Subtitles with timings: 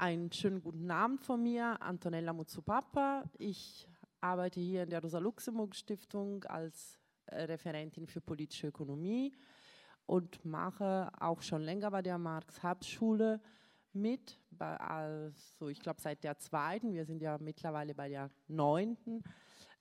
[0.00, 3.22] einen schönen guten Abend von mir, Antonella Muzzupapa.
[3.36, 3.86] Ich
[4.22, 9.30] arbeite hier in der Rosa-Luxemburg-Stiftung als äh, Referentin für politische Ökonomie
[10.06, 13.42] und mache auch schon länger bei der Marx-Herbst-Schule
[13.92, 19.22] mit, also ich glaube seit der zweiten, wir sind ja mittlerweile bei der neunten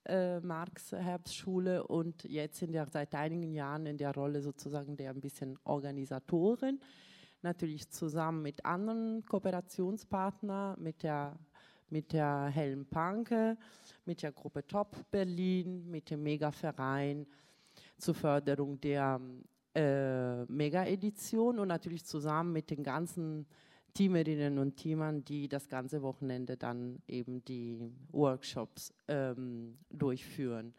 [0.04, 5.22] äh, Marx-Herbstschule und jetzt sind ja seit einigen Jahren in der Rolle sozusagen der ein
[5.22, 6.82] bisschen Organisatorin,
[7.42, 11.38] natürlich zusammen mit anderen Kooperationspartnern, mit der,
[11.90, 13.58] mit der Helm Panke,
[14.06, 17.26] mit der Gruppe Top Berlin, mit dem Mega-Verein
[17.98, 19.20] zur Förderung der
[19.76, 23.46] äh, Mega-Edition und natürlich zusammen mit den ganzen
[23.94, 30.74] Teamerinnen und Teamern, die das ganze Wochenende dann eben die Workshops ähm, durchführen.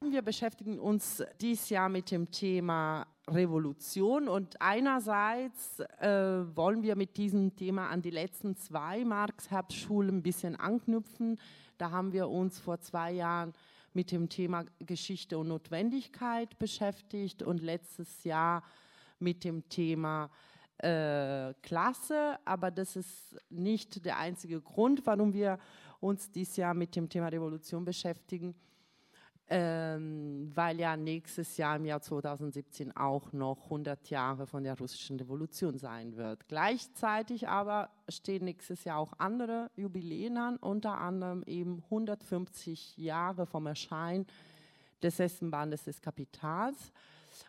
[0.00, 7.16] Wir beschäftigen uns dieses Jahr mit dem Thema Revolution und einerseits äh, wollen wir mit
[7.16, 11.36] diesem Thema an die letzten zwei Marx-Herbstschulen ein bisschen anknüpfen.
[11.78, 13.52] Da haben wir uns vor zwei Jahren
[13.92, 18.62] mit dem Thema Geschichte und Notwendigkeit beschäftigt und letztes Jahr
[19.18, 20.30] mit dem Thema
[20.78, 25.58] äh, Klasse, aber das ist nicht der einzige Grund, warum wir
[25.98, 28.54] uns dieses Jahr mit dem Thema Revolution beschäftigen,
[29.50, 35.18] ähm, weil ja nächstes Jahr im Jahr 2017 auch noch 100 Jahre von der russischen
[35.18, 36.48] Revolution sein wird.
[36.48, 43.66] Gleichzeitig aber stehen nächstes Jahr auch andere Jubiläen an, unter anderem eben 150 Jahre vom
[43.66, 44.26] Erscheinen
[45.02, 46.92] des Essenbandes des Kapitals.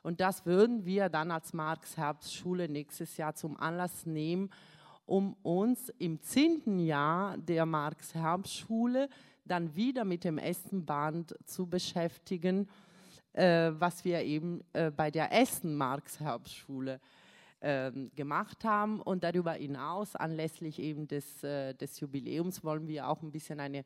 [0.01, 4.49] Und das würden wir dann als Marx-Herbst-Schule nächstes Jahr zum Anlass nehmen,
[5.05, 9.09] um uns im zehnten Jahr der Marx-Herbst-Schule
[9.49, 12.69] dann wieder mit dem Essenband zu beschäftigen,
[13.33, 16.99] äh, was wir eben äh, bei der Essen-Marx-Herbstschule
[17.59, 19.01] äh, gemacht haben.
[19.01, 23.83] Und darüber hinaus, anlässlich eben des, äh, des Jubiläums, wollen wir auch ein bisschen eine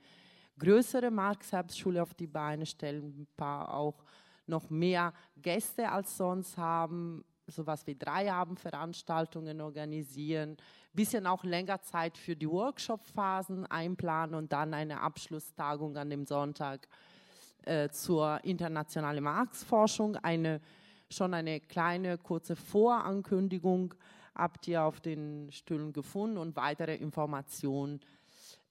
[0.59, 4.03] größere Marx-Herbstschule auf die Beine stellen, ein paar auch
[4.45, 10.57] noch mehr Gäste als sonst haben, sowas wie Dreiabendveranstaltungen organisieren,
[10.93, 16.87] bisschen auch länger Zeit für die Workshop-Phasen einplanen und dann eine Abschlusstagung an dem Sonntag
[17.65, 20.17] äh, zur internationalen Marxforschung.
[20.17, 20.61] Eine,
[21.09, 23.93] schon eine kleine kurze Vorankündigung
[24.35, 27.99] habt ihr auf den Stühlen gefunden und weitere Informationen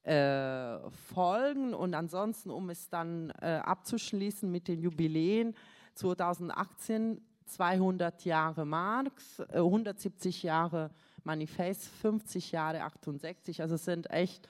[0.03, 1.73] äh, folgen.
[1.73, 5.55] Und ansonsten, um es dann äh, abzuschließen mit den Jubiläen,
[5.95, 10.91] 2018 200 Jahre Marx, äh, 170 Jahre
[11.23, 13.61] Manifest, 50 Jahre 68.
[13.61, 14.47] Also es sind echt,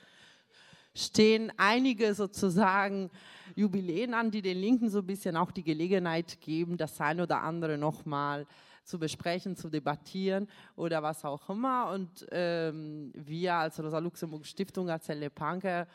[0.96, 3.10] stehen einige sozusagen
[3.56, 7.42] Jubiläen an, die den Linken so ein bisschen auch die Gelegenheit geben, das ein oder
[7.42, 8.46] andere nochmal
[8.84, 11.92] zu besprechen, zu debattieren oder was auch immer.
[11.92, 15.88] Und ähm, wir als Rosa-Luxemburg Stiftung, als Helle Panke,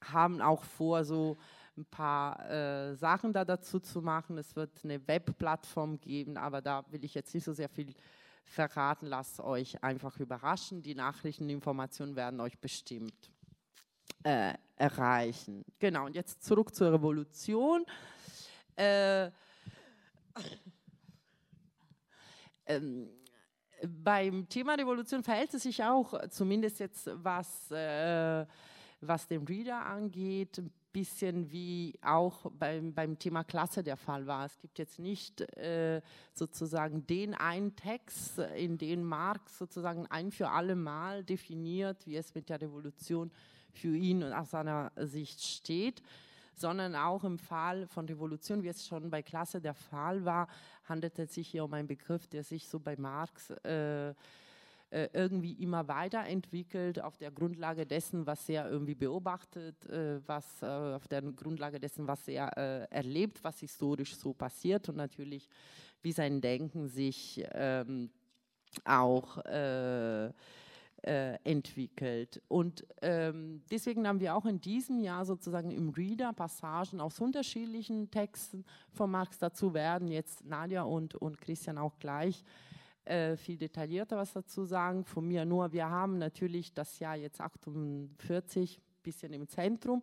[0.00, 1.36] haben auch vor, so
[1.76, 4.38] ein paar äh, Sachen da dazu zu machen.
[4.38, 7.94] Es wird eine Webplattform geben, aber da will ich jetzt nicht so sehr viel
[8.44, 9.06] verraten.
[9.06, 10.82] Lasst euch einfach überraschen.
[10.82, 13.30] Die Nachrichteninformationen werden euch bestimmt
[14.22, 15.64] äh, erreichen.
[15.78, 17.84] Genau, und jetzt zurück zur Revolution.
[18.76, 19.30] Äh,
[22.66, 23.10] ähm,
[23.86, 28.46] beim Thema Revolution verhält es sich auch, zumindest jetzt was, äh,
[29.00, 34.46] was den Reader angeht, ein bisschen wie auch beim, beim Thema Klasse der Fall war.
[34.46, 36.00] Es gibt jetzt nicht äh,
[36.32, 42.34] sozusagen den einen Text, in dem Marx sozusagen ein für alle Mal definiert, wie es
[42.34, 43.30] mit der Revolution
[43.72, 46.00] für ihn und aus seiner Sicht steht,
[46.54, 50.46] sondern auch im Fall von Revolution, wie es schon bei Klasse der Fall war,
[50.84, 54.14] handelt es sich hier um einen Begriff, der sich so bei Marx äh,
[54.94, 60.66] äh, irgendwie immer weiterentwickelt auf der Grundlage dessen, was er irgendwie beobachtet, äh, was äh,
[60.66, 65.48] auf der Grundlage dessen, was er äh, erlebt, was historisch so passiert und natürlich
[66.00, 68.08] wie sein Denken sich ähm,
[68.84, 70.30] auch äh,
[71.42, 72.40] entwickelt.
[72.46, 78.12] Und ähm, deswegen haben wir auch in diesem Jahr sozusagen im Reader Passagen aus unterschiedlichen
[78.12, 79.38] Texten von Marx.
[79.38, 82.44] Dazu werden jetzt Nadja und, und Christian auch gleich
[83.04, 85.04] äh, viel detaillierter was dazu sagen.
[85.04, 90.02] Von mir nur, wir haben natürlich das Jahr jetzt 48 ein bisschen im Zentrum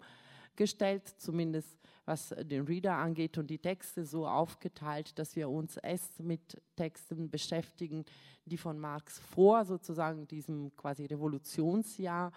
[0.56, 6.19] gestellt, zumindest was den Reader angeht und die Texte so aufgeteilt, dass wir uns erst
[6.19, 8.06] mit Texten beschäftigen,
[8.45, 12.31] die von Marx vor sozusagen diesem quasi Revolutionsjahr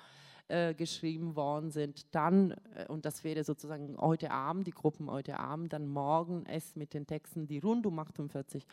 [0.48, 2.14] äh, geschrieben worden sind.
[2.14, 6.76] Dann, äh, und das wäre sozusagen heute Abend, die Gruppen heute Abend, dann morgen es
[6.76, 8.66] mit den Texten, die rund um 48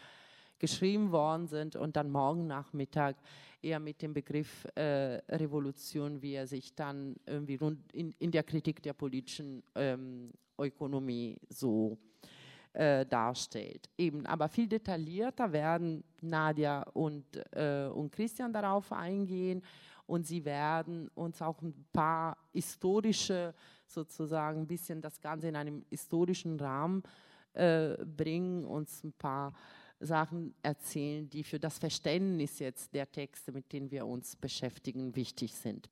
[0.61, 3.17] geschrieben worden sind und dann morgen Nachmittag
[3.63, 7.59] eher mit dem Begriff äh, Revolution, wie er sich dann irgendwie
[7.93, 11.97] in, in der Kritik der politischen ähm, Ökonomie so
[12.73, 13.89] äh, darstellt.
[13.97, 19.63] Eben, aber viel detaillierter werden Nadia und, äh, und Christian darauf eingehen
[20.05, 23.55] und sie werden uns auch ein paar historische,
[23.87, 27.01] sozusagen ein bisschen das Ganze in einem historischen Rahmen
[27.53, 29.53] äh, bringen, uns ein paar
[30.01, 35.56] Sachen erzählen, die für das Verständnis jetzt der Texte, mit denen wir uns beschäftigen, wichtig
[35.56, 35.89] sind.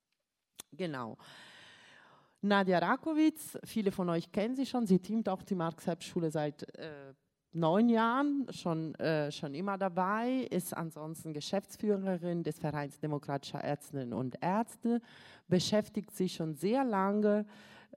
[0.72, 1.18] Genau.
[2.42, 7.14] Nadja Rakowitz, viele von euch kennen sie schon, sie teamt auch die Marx-Herbst-Schule seit äh,
[7.52, 14.38] neun Jahren, schon, äh, schon immer dabei, ist ansonsten Geschäftsführerin des Vereins Demokratischer Ärztinnen und
[14.42, 15.02] Ärzte,
[15.48, 17.46] beschäftigt sich schon sehr lange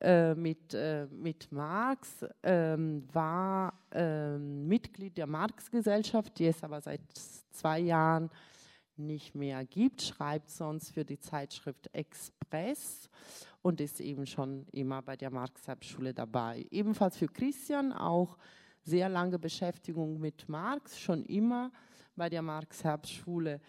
[0.02, 7.00] äh, mit, äh, mit Marx, ähm, war ähm, Mitglied der Marx-Gesellschaft, die es aber seit
[7.52, 8.28] zwei Jahren
[8.96, 13.08] nicht mehr gibt, schreibt sonst für die Zeitschrift Express
[13.62, 16.66] und ist eben schon immer bei der Marx-Schule dabei.
[16.70, 18.37] Ebenfalls für Christian auch
[18.82, 21.70] sehr lange Beschäftigung mit Marx, schon immer
[22.16, 23.60] bei der Marx-Herbstschule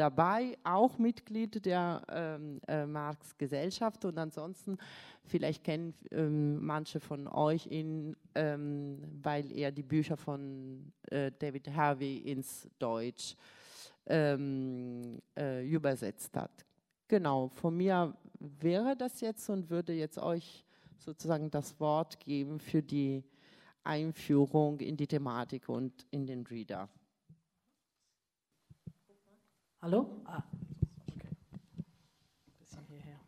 [0.00, 4.78] dabei, auch Mitglied der ähm, äh, Marx-Gesellschaft und ansonsten,
[5.26, 11.68] vielleicht kennen ähm, manche von euch ihn, ähm, weil er die Bücher von äh, David
[11.74, 13.36] Harvey ins Deutsch
[14.06, 16.64] ähm, äh, übersetzt hat.
[17.06, 20.64] Genau, von mir wäre das jetzt und würde jetzt euch
[20.96, 23.22] sozusagen das Wort geben für die
[23.84, 26.88] Einführung in die Thematik und in den Reader.
[29.82, 30.20] Hallo?
[30.26, 30.42] Ah,
[31.10, 31.30] okay.
[32.58, 33.18] Bisschen hierher.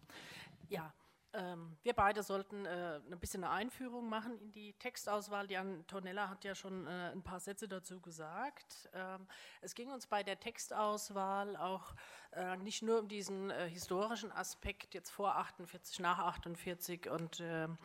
[0.68, 0.92] Ja,
[1.32, 5.46] ähm, wir beide sollten äh, ein bisschen eine Einführung machen in die Textauswahl.
[5.46, 8.90] Die Antonella hat ja schon äh, ein paar Sätze dazu gesagt.
[8.92, 9.26] Ähm,
[9.62, 11.94] es ging uns bei der Textauswahl auch
[12.32, 17.78] äh, nicht nur um diesen äh, historischen Aspekt jetzt vor 48, nach 48 und ähm,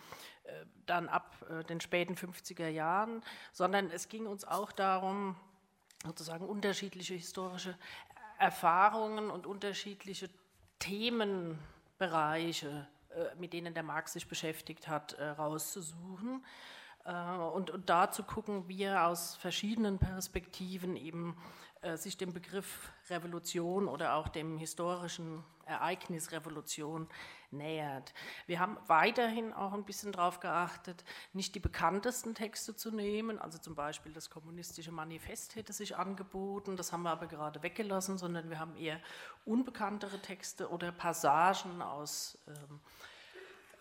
[0.44, 3.24] äh, dann ab äh, den späten 50er Jahren,
[3.54, 5.38] sondern es ging uns auch darum,
[6.06, 7.78] sozusagen unterschiedliche historische
[8.38, 10.30] Erfahrungen und unterschiedliche
[10.80, 16.46] Themenbereiche, äh, mit denen der Marx sich beschäftigt hat, äh, rauszusuchen
[17.06, 21.36] äh, und, und da zu gucken, wie er aus verschiedenen Perspektiven eben
[21.96, 27.08] sich dem Begriff Revolution oder auch dem historischen Ereignis Revolution
[27.52, 28.14] nähert.
[28.46, 31.04] Wir haben weiterhin auch ein bisschen darauf geachtet,
[31.34, 36.78] nicht die bekanntesten Texte zu nehmen, also zum Beispiel das kommunistische Manifest hätte sich angeboten,
[36.78, 39.00] das haben wir aber gerade weggelassen, sondern wir haben eher
[39.46, 42.80] unbekanntere Texte oder Passagen aus ähm,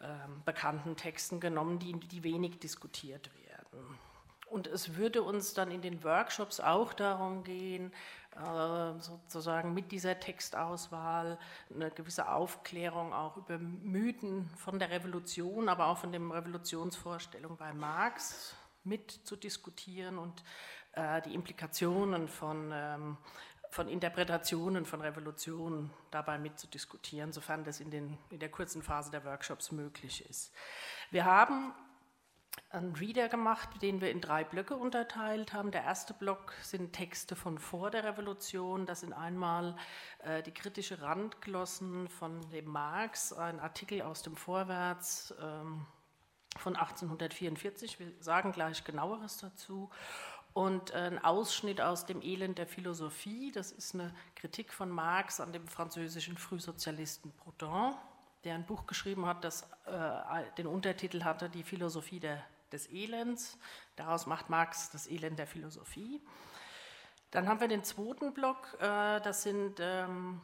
[0.02, 3.98] ähm, bekannten Texten genommen, die, die wenig diskutiert werden.
[4.46, 7.92] Und es würde uns dann in den Workshops auch darum gehen,
[8.36, 11.38] äh, sozusagen mit dieser Textauswahl
[11.74, 17.72] eine gewisse Aufklärung auch über Mythen von der Revolution, aber auch von der Revolutionsvorstellung bei
[17.72, 18.54] Marx
[18.84, 20.44] mit zu diskutieren und
[20.92, 23.16] äh, die Implikationen von, ähm,
[23.70, 28.82] von Interpretationen von Revolutionen dabei mit zu diskutieren, sofern das in, den, in der kurzen
[28.82, 30.52] Phase der Workshops möglich ist.
[31.10, 31.72] Wir haben
[32.70, 35.70] einen Reader gemacht, den wir in drei Blöcke unterteilt haben.
[35.70, 38.86] Der erste Block sind Texte von vor der Revolution.
[38.86, 39.76] Das sind einmal
[40.20, 45.86] äh, die kritische Randglossen von dem Marx, ein Artikel aus dem Vorwärts ähm,
[46.56, 47.98] von 1844.
[47.98, 49.90] Wir sagen gleich genaueres dazu.
[50.52, 53.52] Und äh, ein Ausschnitt aus dem Elend der Philosophie.
[53.52, 57.94] Das ist eine Kritik von Marx an dem französischen Frühsozialisten Proudhon
[58.46, 62.44] der ein Buch geschrieben hat, das äh, den Untertitel hatte Die Philosophie der,
[62.76, 63.58] des Elends.
[63.96, 66.20] Daraus macht Marx das Elend der Philosophie.
[67.30, 70.40] Dann haben wir den zweiten Block, äh, das sind ähm,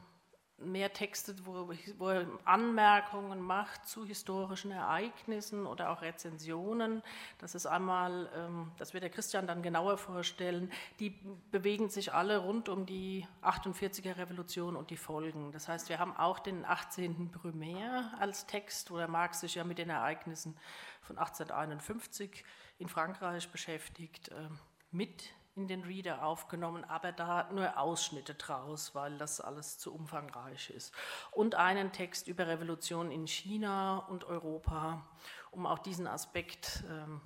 [0.59, 7.03] mehr Texte, wo, wo er Anmerkungen macht zu historischen Ereignissen oder auch Rezensionen.
[7.39, 11.11] Das ist einmal, ähm, das wird der Christian dann genauer vorstellen, die
[11.51, 15.53] bewegen sich alle rund um die 48er Revolution und die Folgen.
[15.53, 17.31] Das heißt, wir haben auch den 18.
[17.31, 20.57] Brumaire als Text, wo der Marx sich ja mit den Ereignissen
[21.03, 22.45] von 1851
[22.79, 24.49] in Frankreich beschäftigt, äh,
[24.91, 30.71] mit in den Reader aufgenommen, aber da nur Ausschnitte draus, weil das alles zu umfangreich
[30.71, 30.95] ist.
[31.31, 35.07] Und einen Text über Revolution in China und Europa,
[35.51, 37.21] um auch diesen Aspekt, ähm,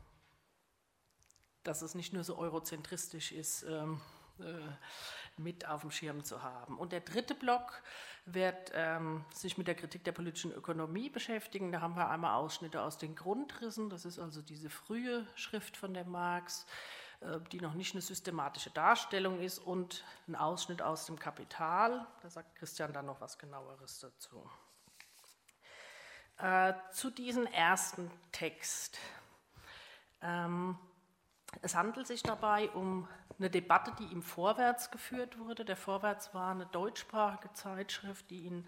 [1.62, 4.00] dass es nicht nur so eurozentristisch ist, ähm,
[4.40, 4.60] äh,
[5.38, 6.78] mit auf dem Schirm zu haben.
[6.78, 7.82] Und der dritte Block
[8.24, 11.72] wird ähm, sich mit der Kritik der politischen Ökonomie beschäftigen.
[11.72, 15.94] Da haben wir einmal Ausschnitte aus den Grundrissen, das ist also diese frühe Schrift von
[15.94, 16.66] der Marx
[17.50, 22.06] die noch nicht eine systematische Darstellung ist und ein Ausschnitt aus dem Kapital.
[22.22, 24.48] Da sagt Christian dann noch was genaueres dazu.
[26.38, 28.98] Äh, zu diesem ersten Text.
[30.20, 30.78] Ähm,
[31.62, 33.08] es handelt sich dabei um
[33.38, 35.64] eine Debatte, die im Vorwärts geführt wurde.
[35.64, 38.66] Der Vorwärts war eine deutschsprachige Zeitschrift, die in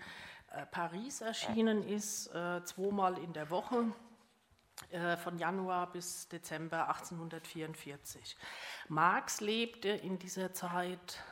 [0.51, 4.08] äh, Paris erschienen ist, äh, zweimal in der Woche äh,
[5.23, 8.37] von Januar bis Dezember 1844.
[8.89, 11.23] Marx lebte in dieser Zeit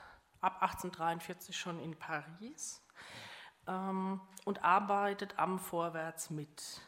[0.41, 2.83] ab 1843 schon in Paris
[3.67, 6.81] ähm, und arbeitet am Vorwärts mit.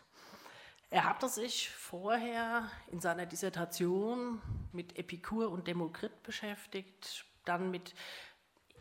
[0.90, 4.40] Er hatte sich vorher in seiner Dissertation
[4.72, 7.94] mit Epikur und Demokrit beschäftigt, dann mit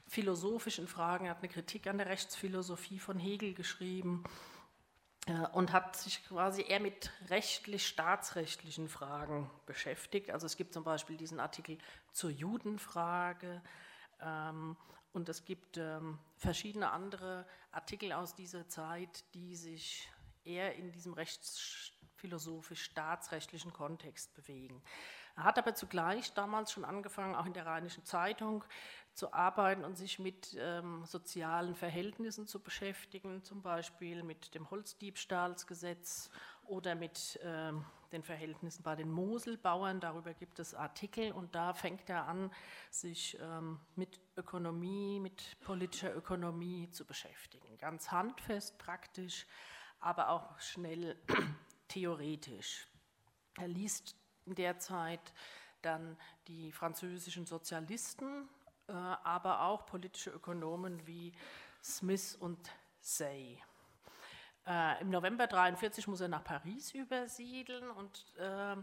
[0.07, 4.56] philosophischen Fragen, er hat eine Kritik an der Rechtsphilosophie von Hegel geschrieben äh,
[5.53, 10.31] und hat sich quasi eher mit rechtlich-staatsrechtlichen Fragen beschäftigt.
[10.31, 11.77] Also es gibt zum Beispiel diesen Artikel
[12.13, 13.61] zur Judenfrage
[14.21, 14.77] ähm,
[15.11, 20.09] und es gibt ähm, verschiedene andere Artikel aus dieser Zeit, die sich
[20.45, 24.81] eher in diesem rechts philosophisch-staatsrechtlichen Kontext bewegen.
[25.37, 28.63] Er hat aber zugleich damals schon angefangen, auch in der Rheinischen Zeitung
[29.13, 36.31] zu arbeiten und sich mit ähm, sozialen Verhältnissen zu beschäftigen, zum Beispiel mit dem Holzdiebstahlsgesetz
[36.63, 39.99] oder mit ähm, den Verhältnissen bei den Moselbauern.
[39.99, 42.51] Darüber gibt es Artikel und da fängt er an,
[42.89, 47.77] sich ähm, mit Ökonomie, mit politischer Ökonomie zu beschäftigen.
[47.77, 49.45] Ganz handfest, praktisch,
[49.99, 51.15] aber auch schnell
[51.89, 52.87] theoretisch.
[53.55, 54.15] Er liest
[54.47, 55.33] in der Zeit
[55.81, 58.49] dann die französischen Sozialisten,
[58.87, 61.33] äh, aber auch politische Ökonomen wie
[61.83, 63.61] Smith und Say.
[64.65, 68.75] Äh, Im November 1943 muss er nach Paris übersiedeln und äh,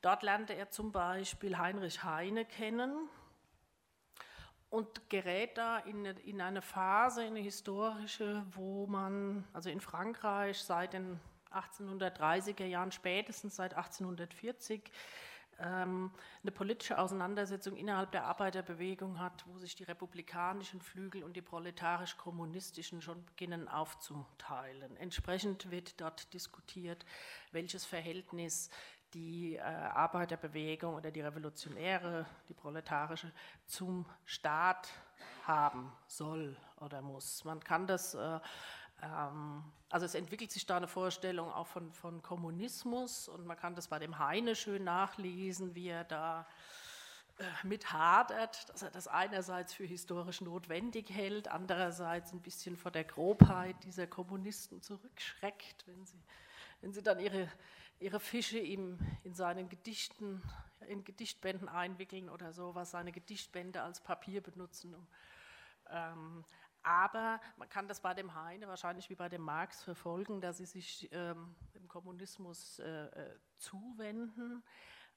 [0.00, 3.08] dort lernte er zum Beispiel Heinrich Heine kennen
[4.70, 10.62] und gerät da in, in eine Phase, in eine historische, wo man, also in Frankreich
[10.62, 11.20] seit den
[11.54, 14.90] 1830er Jahren, spätestens seit 1840,
[15.60, 16.10] ähm,
[16.42, 23.02] eine politische Auseinandersetzung innerhalb der Arbeiterbewegung hat, wo sich die republikanischen Flügel und die proletarisch-kommunistischen
[23.02, 24.96] schon beginnen aufzuteilen.
[24.96, 27.04] Entsprechend wird dort diskutiert,
[27.52, 28.70] welches Verhältnis
[29.14, 33.30] die äh, Arbeiterbewegung oder die Revolutionäre, die proletarische,
[33.66, 34.88] zum Staat
[35.46, 37.44] haben soll oder muss.
[37.44, 38.40] Man kann das äh,
[39.08, 43.88] also es entwickelt sich da eine Vorstellung auch von, von Kommunismus und man kann das
[43.88, 46.46] bei dem Heine schön nachlesen, wie er da
[47.38, 52.92] äh, mit hadert, dass er das einerseits für historisch notwendig hält, andererseits ein bisschen vor
[52.92, 56.22] der Grobheit dieser Kommunisten zurückschreckt, wenn sie,
[56.80, 57.50] wenn sie dann ihre,
[57.98, 60.42] ihre Fische ihm in seinen Gedichten,
[60.86, 65.06] in Gedichtbänden einwickeln oder so, was seine Gedichtbände als Papier benutzen, um
[65.90, 66.44] ähm,
[66.82, 70.66] aber man kann das bei dem Heine wahrscheinlich wie bei dem Marx verfolgen, dass sie
[70.66, 74.62] sich ähm, dem Kommunismus äh, äh, zuwenden,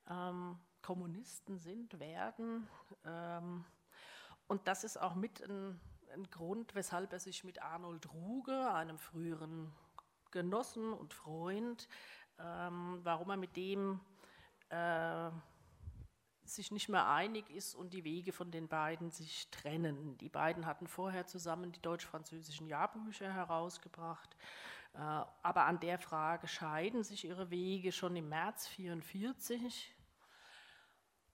[0.09, 2.67] ähm, Kommunisten sind, werden.
[3.03, 3.65] Ähm,
[4.47, 5.79] und das ist auch mit ein,
[6.13, 9.73] ein, Grund, weshalb er sich mit Arnold Ruge, einem früheren
[10.29, 11.87] Genossen und Freund,
[12.37, 13.99] ähm, warum er mit dem
[14.69, 15.31] äh,
[16.47, 20.17] sich nicht mehr einig ist und die Wege von den beiden sich trennen.
[20.17, 24.35] Die beiden hatten vorher zusammen die deutsch-französischen Jahrbücher herausgebracht,
[24.93, 29.95] äh, aber an der Frage scheiden sich ihre Wege schon im März 1944.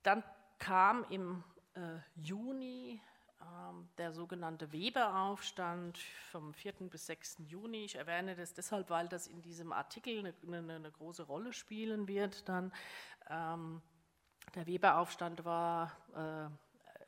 [0.04, 0.24] Dann
[0.58, 1.44] kam im
[1.76, 3.02] äh, Juni
[3.42, 5.98] ähm, der sogenannte Weberaufstand
[6.32, 6.74] vom 4.
[6.90, 7.38] bis 6.
[7.48, 7.86] Juni.
[7.86, 12.08] Ich erwähne das deshalb, weil das in diesem Artikel eine, eine, eine große Rolle spielen
[12.08, 12.48] wird.
[12.48, 12.72] Dann
[13.30, 13.82] ähm,
[14.56, 16.50] der Weberaufstand war, äh,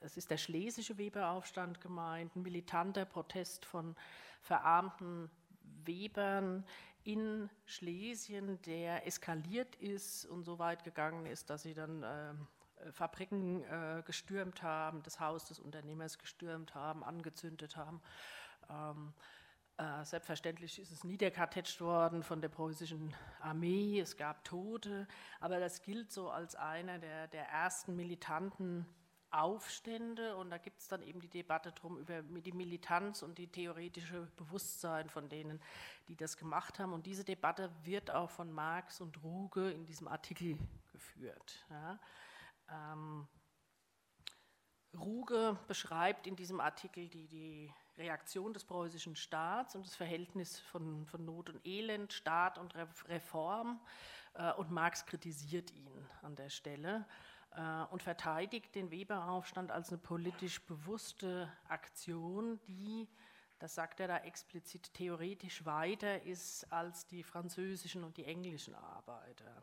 [0.01, 3.95] es ist der schlesische Weberaufstand gemeint, ein militanter Protest von
[4.41, 5.29] verarmten
[5.85, 6.65] Webern
[7.03, 13.63] in Schlesien, der eskaliert ist und so weit gegangen ist, dass sie dann äh, Fabriken
[13.63, 18.01] äh, gestürmt haben, das Haus des Unternehmers gestürmt haben, angezündet haben.
[18.69, 19.42] Ähm, äh,
[20.03, 25.08] selbstverständlich ist es niederkartetscht worden von der preußischen Armee, es gab Tote,
[25.39, 28.86] aber das gilt so als einer der, der ersten militanten
[29.34, 33.48] Aufstände und da gibt es dann eben die Debatte drum über die Militanz und die
[33.48, 35.60] theoretische Bewusstsein von denen,
[36.08, 36.94] die das gemacht haben.
[36.94, 40.60] Und diese Debatte wird auch von Marx und Ruge in diesem Artikel
[40.92, 41.65] geführt.
[41.72, 42.00] Ja.
[42.70, 43.27] Ähm,
[44.95, 51.05] Ruge beschreibt in diesem Artikel die, die Reaktion des preußischen Staats und das Verhältnis von,
[51.05, 52.75] von Not und Elend, Staat und
[53.07, 53.79] Reform.
[54.33, 57.05] Äh, und Marx kritisiert ihn an der Stelle.
[57.55, 63.07] äh, und verteidigt den Weberaufstand als eine politisch bewusste Aktion, die,
[63.59, 69.62] das sagt er da explizit, theoretisch weiter ist als die französischen und die englischen Arbeiter.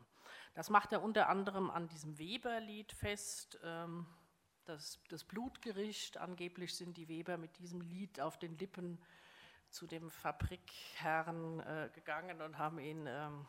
[0.53, 3.59] Das macht er unter anderem an diesem Weberlied fest.
[3.63, 4.05] Ähm,
[4.65, 8.99] das, das Blutgericht, angeblich sind die Weber mit diesem Lied auf den Lippen
[9.69, 13.47] zu dem Fabrikherrn äh, gegangen und haben ihn ähm,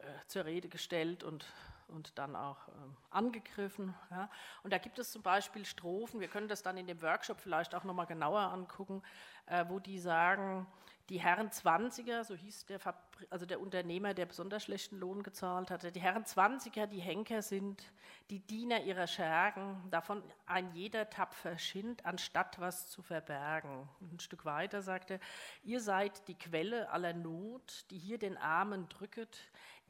[0.00, 1.46] äh, zur Rede gestellt und,
[1.90, 3.94] und dann auch ähm, angegriffen.
[4.10, 4.30] Ja.
[4.62, 7.74] Und da gibt es zum Beispiel Strophen, wir können das dann in dem Workshop vielleicht
[7.74, 9.02] auch nochmal genauer angucken,
[9.46, 10.66] äh, wo die sagen,
[11.10, 15.72] die Herren Zwanziger, so hieß der, Fabri also der Unternehmer, der besonders schlechten Lohn gezahlt
[15.72, 17.84] hatte, die Herren Zwanziger, die Henker sind
[18.30, 23.88] die Diener ihrer Schergen, davon ein jeder tapfer Schind, anstatt was zu verbergen.
[24.00, 25.18] Ein Stück weiter sagte,
[25.64, 29.36] ihr seid die Quelle aller Not, die hier den Armen drücket,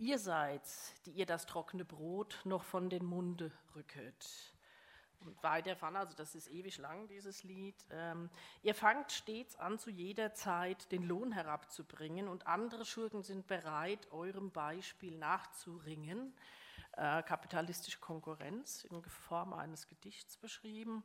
[0.01, 0.63] ihr seid,
[1.07, 4.55] die ihr das trockene Brot noch von den Munde rücket.
[5.21, 7.77] Und weiter von, also das ist ewig lang, dieses Lied.
[7.91, 8.31] Ähm,
[8.63, 14.11] ihr fangt stets an, zu jeder Zeit den Lohn herabzubringen und andere Schurken sind bereit,
[14.13, 16.33] eurem Beispiel nachzuringen.
[16.93, 21.05] Äh, kapitalistische Konkurrenz in Form eines Gedichts beschrieben.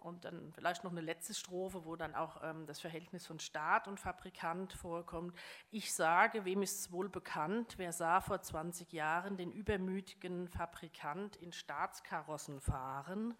[0.00, 3.86] Und dann vielleicht noch eine letzte Strophe, wo dann auch ähm, das Verhältnis von Staat
[3.86, 5.36] und Fabrikant vorkommt.
[5.70, 11.36] Ich sage, wem ist es wohl bekannt, wer sah vor 20 Jahren den übermütigen Fabrikant
[11.36, 13.34] in Staatskarossen fahren?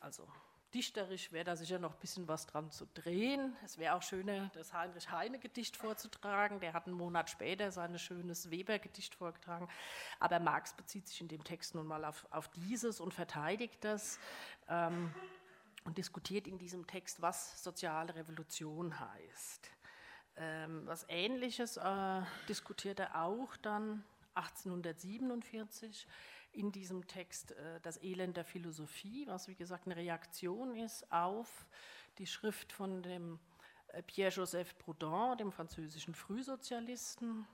[0.00, 0.28] Also
[0.74, 3.56] dichterisch wäre da sicher noch ein bisschen was dran zu drehen.
[3.64, 6.60] Es wäre auch schöner, das Heinrich Heine Gedicht vorzutragen.
[6.60, 9.68] Der hat einen Monat später sein schönes Weber Gedicht vorgetragen.
[10.20, 14.18] Aber Marx bezieht sich in dem Text nun mal auf, auf dieses und verteidigt das.
[14.68, 15.14] Ähm,
[15.88, 19.70] und diskutiert in diesem Text, was soziale Revolution heißt.
[20.36, 24.04] Ähm, was Ähnliches äh, diskutiert er auch dann
[24.34, 26.06] 1847
[26.52, 31.66] in diesem Text äh, Das Elend der Philosophie, was wie gesagt eine Reaktion ist auf
[32.18, 33.38] die Schrift von dem
[33.94, 37.46] äh, Pierre-Joseph Proudhon, dem französischen Frühsozialisten.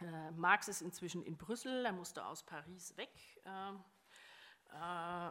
[0.00, 3.12] Äh, Marx ist inzwischen in Brüssel, er musste aus Paris weg.
[3.44, 3.74] Äh,
[4.72, 5.30] äh,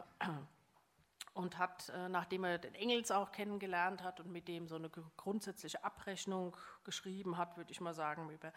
[1.34, 4.88] und hat, äh, nachdem er den Engels auch kennengelernt hat und mit dem so eine
[5.16, 8.52] grundsätzliche Abrechnung geschrieben hat, würde ich mal sagen, über,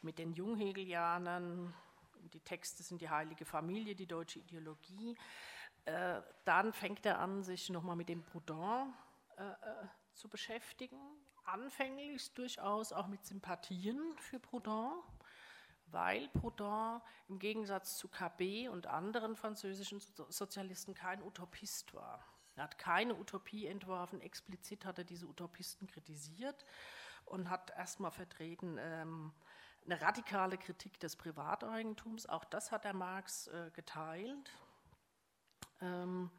[0.00, 1.74] mit den Junghegelianern,
[2.32, 5.18] die Texte sind die heilige Familie, die deutsche Ideologie,
[5.86, 8.94] äh, dann fängt er an, sich nochmal mit dem Proudhon
[9.36, 9.42] äh,
[10.14, 10.98] zu beschäftigen,
[11.44, 15.02] anfänglich durchaus auch mit Sympathien für Proudhon,
[15.92, 22.24] weil Proudhon im Gegensatz zu KB und anderen französischen Sozialisten kein Utopist war.
[22.56, 26.64] Er hat keine Utopie entworfen, explizit hat er diese Utopisten kritisiert
[27.24, 29.32] und hat erstmal vertreten ähm,
[29.84, 32.26] eine radikale Kritik des Privateigentums.
[32.26, 34.52] Auch das hat der Marx äh, geteilt.
[35.80, 36.30] Ähm,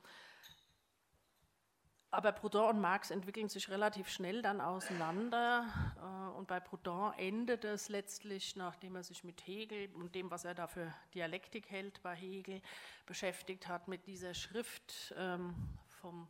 [2.12, 5.66] aber Proudhon und Marx entwickeln sich relativ schnell dann auseinander
[5.98, 10.44] äh, und bei Proudhon endet es letztlich, nachdem er sich mit Hegel und dem, was
[10.44, 12.62] er da für Dialektik hält bei Hegel,
[13.06, 15.56] beschäftigt hat, mit dieser Schrift ähm,
[15.88, 16.28] vom,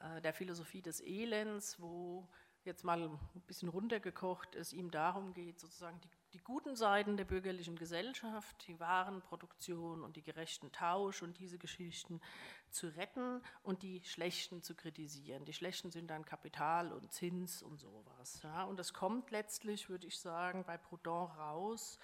[0.00, 2.26] äh, der Philosophie des Elends, wo
[2.64, 7.24] jetzt mal ein bisschen runtergekocht es ihm darum geht, sozusagen die die guten Seiten der
[7.24, 12.20] bürgerlichen Gesellschaft, die Warenproduktion und die gerechten Tausch und diese Geschichten
[12.70, 15.44] zu retten und die schlechten zu kritisieren.
[15.44, 18.40] Die schlechten sind dann Kapital und Zins und sowas.
[18.42, 18.64] Ja.
[18.64, 21.98] Und es kommt letztlich, würde ich sagen, bei Proudhon raus,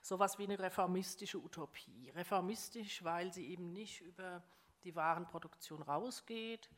[0.00, 2.10] sowas wie eine reformistische Utopie.
[2.10, 4.42] Reformistisch, weil sie eben nicht über
[4.84, 6.70] die Warenproduktion rausgeht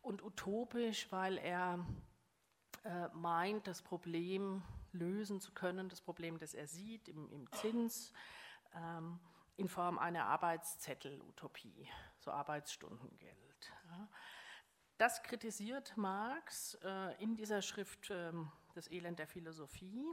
[0.00, 1.84] und utopisch, weil er
[2.84, 8.12] äh, meint, das Problem lösen zu können, das Problem, das er sieht im, im Zins,
[8.74, 9.18] ähm,
[9.56, 13.72] in Form einer Arbeitszettel-Utopie, so Arbeitsstundengeld.
[13.88, 14.08] Ja.
[14.98, 18.32] Das kritisiert Marx äh, in dieser Schrift äh,
[18.74, 20.04] Das Elend der Philosophie,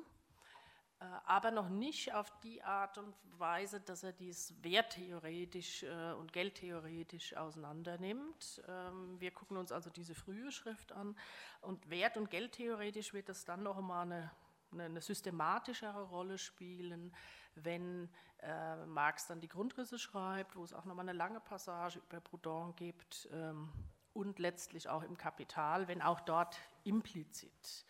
[1.25, 7.35] aber noch nicht auf die Art und Weise, dass er dies werttheoretisch äh, und geldtheoretisch
[7.37, 8.61] auseinandernimmt.
[8.67, 11.17] Ähm, wir gucken uns also diese frühe Schrift an
[11.61, 14.31] und wert- und geldtheoretisch wird das dann noch einmal eine
[14.71, 17.13] eine systematischere Rolle spielen,
[17.55, 18.09] wenn
[18.41, 22.75] äh, Marx dann die Grundrisse schreibt, wo es auch nochmal eine lange Passage über Proudhon
[22.75, 23.69] gibt ähm,
[24.13, 27.85] und letztlich auch im Kapital, wenn auch dort implizit.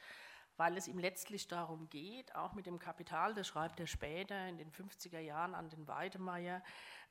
[0.59, 4.57] Weil es ihm letztlich darum geht, auch mit dem Kapital, das schreibt er später in
[4.57, 6.61] den 50er Jahren an den Weidemeier,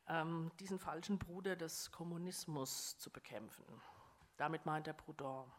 [0.07, 3.65] ähm, diesen falschen Bruder des Kommunismus zu bekämpfen.
[4.37, 5.51] Damit meint er Proudhon.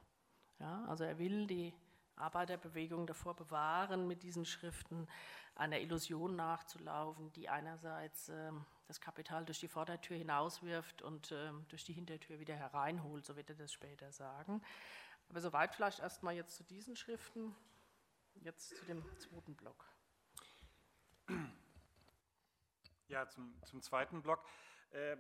[0.60, 1.74] Ja, also er will die
[2.16, 5.08] Arbeiterbewegung davor bewahren, mit diesen Schriften
[5.56, 8.52] einer Illusion nachzulaufen, die einerseits äh,
[8.86, 13.50] das Kapital durch die Vordertür hinauswirft und äh, durch die Hintertür wieder hereinholt, so wird
[13.50, 14.62] er das später sagen.
[15.28, 17.56] Aber soweit vielleicht erstmal jetzt zu diesen Schriften,
[18.44, 19.86] jetzt zu dem zweiten Block.
[23.08, 24.44] Ja, zum, zum zweiten Block.
[24.92, 25.18] Äh,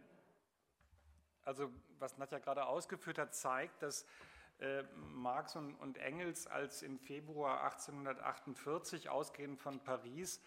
[1.43, 4.05] also was Nadja gerade ausgeführt hat, zeigt, dass
[4.60, 10.41] äh, Marx und, Engels als im Februar 1848 ausgehend von Paris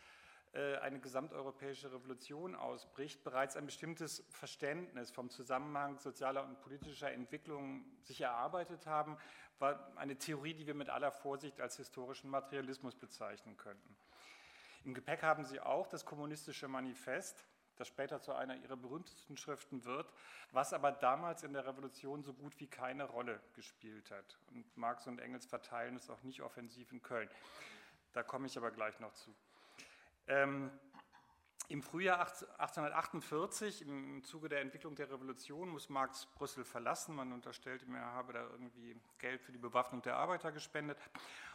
[0.55, 8.21] eine gesamteuropäische Revolution ausbricht, bereits ein bestimmtes Verständnis vom Zusammenhang sozialer und politischer Entwicklung sich
[8.21, 9.17] erarbeitet haben,
[9.59, 13.97] war eine Theorie, die wir mit aller Vorsicht als historischen Materialismus bezeichnen könnten.
[14.85, 19.85] Im Gepäck haben sie auch das kommunistische Manifest, das später zu einer ihrer berühmtesten Schriften
[19.85, 20.13] wird,
[20.51, 24.39] was aber damals in der Revolution so gut wie keine Rolle gespielt hat.
[24.51, 27.31] Und Marx und Engels verteilen es auch nicht offensiv in Köln.
[28.13, 29.35] Da komme ich aber gleich noch zu.
[30.27, 30.71] Ähm,
[31.69, 37.15] Im Frühjahr 1848, im Zuge der Entwicklung der Revolution, muss Marx Brüssel verlassen.
[37.15, 40.99] Man unterstellt ihm, er habe da irgendwie Geld für die Bewaffnung der Arbeiter gespendet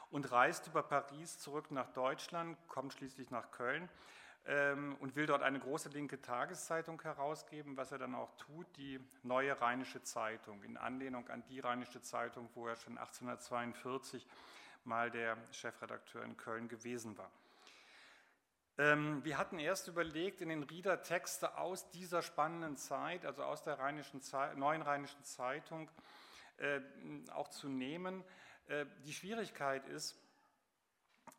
[0.10, 3.89] und reist über Paris zurück nach Deutschland, kommt schließlich nach Köln
[4.45, 8.99] ähm, und will dort eine große linke Tageszeitung herausgeben, was er dann auch tut, die
[9.23, 14.25] Neue Rheinische Zeitung, in Anlehnung an die Rheinische Zeitung, wo er schon 1842
[14.86, 17.30] mal der Chefredakteur in Köln gewesen war.
[18.80, 23.63] Ähm, wir hatten erst überlegt, in den Rieder Texte aus dieser spannenden Zeit, also aus
[23.63, 24.22] der Rheinischen
[24.56, 25.90] Neuen Rheinischen Zeitung,
[26.58, 26.80] äh,
[27.32, 28.24] auch zu nehmen.
[28.68, 30.16] Äh, die Schwierigkeit ist,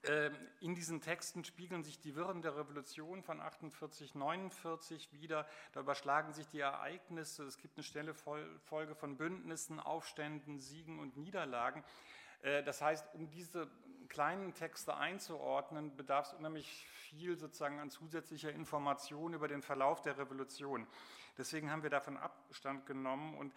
[0.04, 5.46] ähm, in diesen Texten spiegeln sich die Wirren der Revolution von 48, 49 wieder.
[5.72, 7.44] Da überschlagen sich die Ereignisse.
[7.44, 11.84] Es gibt eine schnelle Folge von Bündnissen, Aufständen, Siegen und Niederlagen.
[12.42, 13.70] Äh, das heißt, um diese
[14.08, 20.18] kleinen Texte einzuordnen, bedarf es unheimlich viel sozusagen an zusätzlicher Information über den Verlauf der
[20.18, 20.86] Revolution.
[21.36, 23.54] Deswegen haben wir davon Abstand genommen und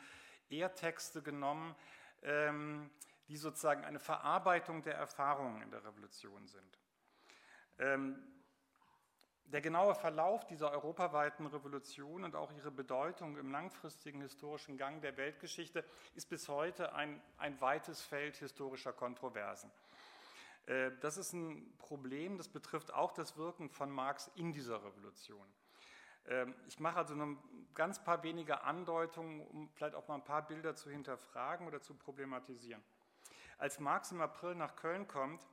[0.50, 1.76] eher Texte genommen,
[2.22, 2.90] ähm,
[3.28, 6.80] die sozusagen eine Verarbeitung der Erfahrungen in der Revolution sind.
[7.80, 8.22] Ähm,
[9.46, 15.18] der genaue Verlauf dieser europaweiten Revolution und auch ihre Bedeutung im langfristigen historischen Gang der
[15.18, 15.84] Weltgeschichte
[16.16, 19.70] ist bis heute ein, ein weites Feld historischer Kontroversen.
[20.66, 25.48] Äh, das ist ein Problem, das betrifft auch das Wirken von Marx in dieser Revolution.
[26.28, 27.38] Ähm, ich mache also nur
[27.74, 31.96] ganz paar wenige Andeutungen, um vielleicht auch mal ein paar Bilder zu hinterfragen oder zu
[31.96, 32.84] problematisieren.
[33.58, 35.46] Als Marx im April nach Köln kommt,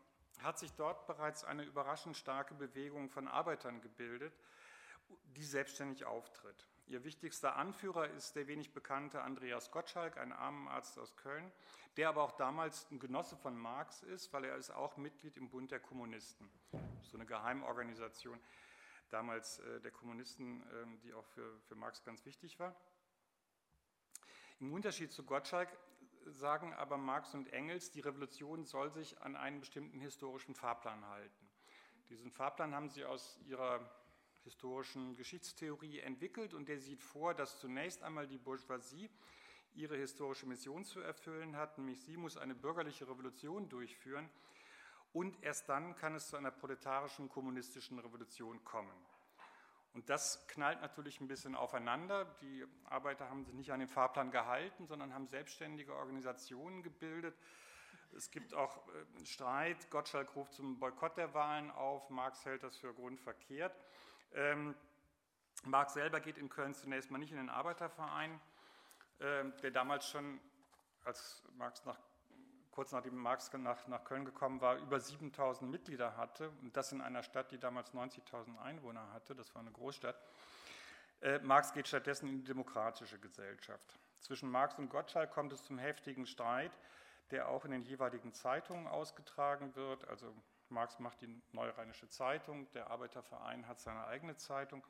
[0.43, 4.33] hat sich dort bereits eine überraschend starke Bewegung von Arbeitern gebildet,
[5.37, 6.67] die selbstständig auftritt.
[6.89, 11.53] Ihr wichtigster Anführer ist der wenig bekannte Andreas Gottschalk, ein Armenarzt aus Köln,
[11.99, 15.51] der aber auch damals ein Genosse von Marx ist, weil er ist auch Mitglied im
[15.51, 16.49] Bund der Kommunisten,
[17.03, 18.41] so eine Geheimorganisation
[19.11, 22.75] damals äh, der Kommunisten, äh, die auch für, für Marx ganz wichtig war.
[24.59, 25.69] Im Unterschied zu Gottschalk
[26.25, 31.51] sagen aber Marx und Engels, die Revolution soll sich an einen bestimmten historischen Fahrplan halten.
[32.09, 33.91] Diesen Fahrplan haben sie aus ihrer
[34.49, 39.11] historischen Geschichtstheorie entwickelt und der sieht vor, dass zunächst einmal die Bourgeoisie
[39.75, 44.29] ihre historische Mission zu erfüllen hat, nämlich sie muss eine bürgerliche Revolution durchführen
[45.13, 49.07] und erst dann kann es zu einer proletarischen kommunistischen Revolution kommen.
[49.93, 52.25] Und das knallt natürlich ein bisschen aufeinander.
[52.41, 57.37] Die Arbeiter haben sich nicht an den Fahrplan gehalten, sondern haben selbstständige Organisationen gebildet.
[58.17, 59.91] Es gibt auch äh, Streit.
[59.91, 62.11] Gottschalk ruft zum Boykott der Wahlen auf.
[62.11, 63.75] Marx hält das für grundverkehrt.
[64.35, 64.75] Ähm,
[65.65, 68.41] Marx selber geht in Köln zunächst mal nicht in den Arbeiterverein,
[69.19, 70.41] äh, der damals schon,
[71.05, 71.99] als Marx nach
[72.79, 77.01] kurz nachdem Marx nach, nach Köln gekommen war, über 7000 Mitglieder hatte und das in
[77.01, 80.15] einer Stadt, die damals 90.000 Einwohner hatte, das war eine Großstadt.
[81.21, 83.99] Äh, Marx geht stattdessen in die demokratische Gesellschaft.
[84.21, 86.71] Zwischen Marx und Gottschalk kommt es zum heftigen Streit,
[87.33, 90.07] der auch in den jeweiligen Zeitungen ausgetragen wird.
[90.07, 90.33] Also
[90.71, 94.85] Marx macht die Neue Rheinische Zeitung, der Arbeiterverein hat seine eigene Zeitung.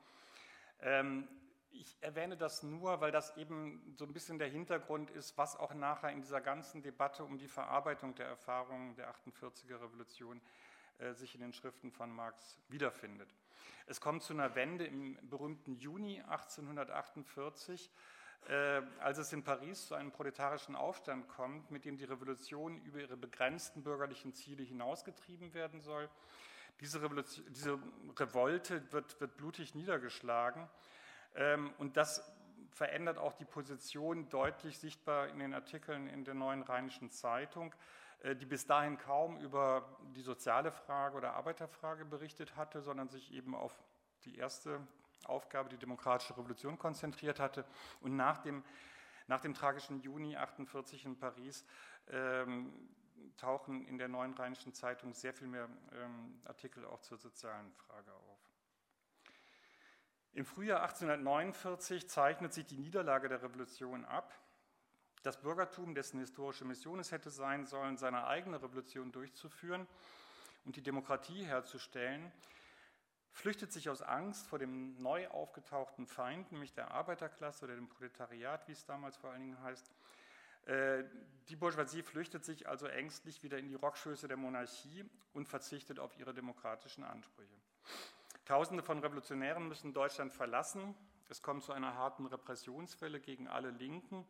[0.81, 1.27] Ähm,
[1.71, 5.73] ich erwähne das nur, weil das eben so ein bisschen der Hintergrund ist, was auch
[5.73, 10.41] nachher in dieser ganzen Debatte um die Verarbeitung der Erfahrungen der 48er Revolution
[10.99, 13.33] äh, sich in den Schriften von Marx wiederfindet.
[13.85, 17.91] Es kommt zu einer Wende im berühmten Juni 1848,
[18.47, 22.99] äh, als es in Paris zu einem proletarischen Aufstand kommt, mit dem die Revolution über
[22.99, 26.09] ihre begrenzten bürgerlichen Ziele hinausgetrieben werden soll.
[26.81, 26.99] Diese,
[27.49, 27.77] diese
[28.17, 30.67] Revolte wird, wird blutig niedergeschlagen
[31.35, 32.23] ähm, und das
[32.71, 37.73] verändert auch die Position deutlich sichtbar in den Artikeln in der Neuen Rheinischen Zeitung.
[38.21, 43.33] äh, die bis dahin kaum über die soziale Frage oder Arbeiterfrage berichtet hatte, sondern sich
[43.33, 43.73] eben auf
[44.25, 44.79] die erste
[45.25, 47.65] Aufgabe, die demokratische Revolution, konzentriert hatte.
[48.01, 48.63] Und nach dem,
[49.27, 51.65] nach dem tragischen Juni 1948 in Paris
[52.09, 52.73] ähm,
[53.37, 58.11] tauchen in der Neuen Rheinischen Zeitung sehr viel mehr ähm, Artikel auch zur sozialen Frage
[58.13, 58.39] auf.
[60.33, 64.33] Im Frühjahr 1849 zeichnet sich die Niederlage der Revolution ab.
[65.23, 69.87] Das Bürgertum, dessen historische Mission es hätte sein sollen, seine eigene Revolution durchzuführen
[70.65, 72.31] und die Demokratie herzustellen,
[73.31, 78.67] flüchtet sich aus Angst vor dem neu aufgetauchten Feind, nämlich der Arbeiterklasse oder dem Proletariat,
[78.67, 79.91] wie es damals vor allen Dingen heißt.
[80.65, 81.03] Äh,
[81.47, 86.17] die Bourgeoisie flüchtet sich also ängstlich wieder in die Rockschöße der Monarchie und verzichtet auf
[86.19, 87.55] ihre demokratischen Ansprüche.
[88.45, 90.95] Tausende von Revolutionären müssen Deutschland verlassen.
[91.29, 94.25] Es kommt zu einer harten Repressionswelle gegen alle Linken.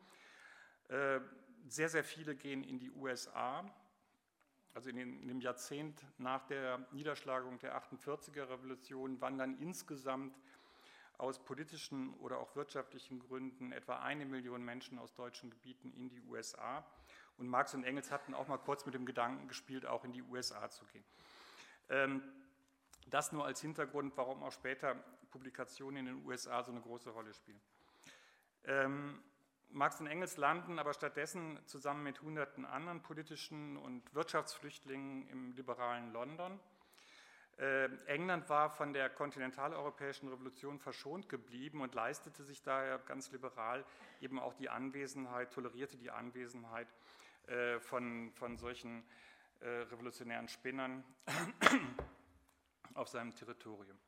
[0.89, 1.19] Äh,
[1.67, 3.63] sehr, sehr viele gehen in die USA.
[4.73, 10.39] Also in, dem Jahrzehnt nach der Niederschlagung der 48er Revolution wandern insgesamt
[11.17, 16.21] aus politischen oder auch wirtschaftlichen Gründen etwa eine Million Menschen aus deutschen Gebieten in die
[16.21, 16.85] USA.
[17.37, 20.23] Und Marx und Engels hatten auch mal kurz mit dem Gedanken gespielt, auch in die
[20.23, 21.03] USA zu gehen.
[21.89, 22.23] Ähm,
[23.07, 24.95] das nur als Hintergrund, warum auch später
[25.31, 27.61] Publikationen in den USA so eine große Rolle spielen.
[29.71, 36.11] Marx und Engels landen aber stattdessen zusammen mit hunderten anderen politischen und Wirtschaftsflüchtlingen im liberalen
[36.11, 36.59] London.
[37.57, 43.85] Äh, England war von der kontinentaleuropäischen Revolution verschont geblieben und leistete sich daher ganz liberal
[44.21, 46.87] eben auch die Anwesenheit, tolerierte die Anwesenheit
[47.47, 49.03] äh, von, von solchen
[49.59, 51.03] äh, revolutionären Spinnern
[52.93, 53.99] auf seinem Territorium.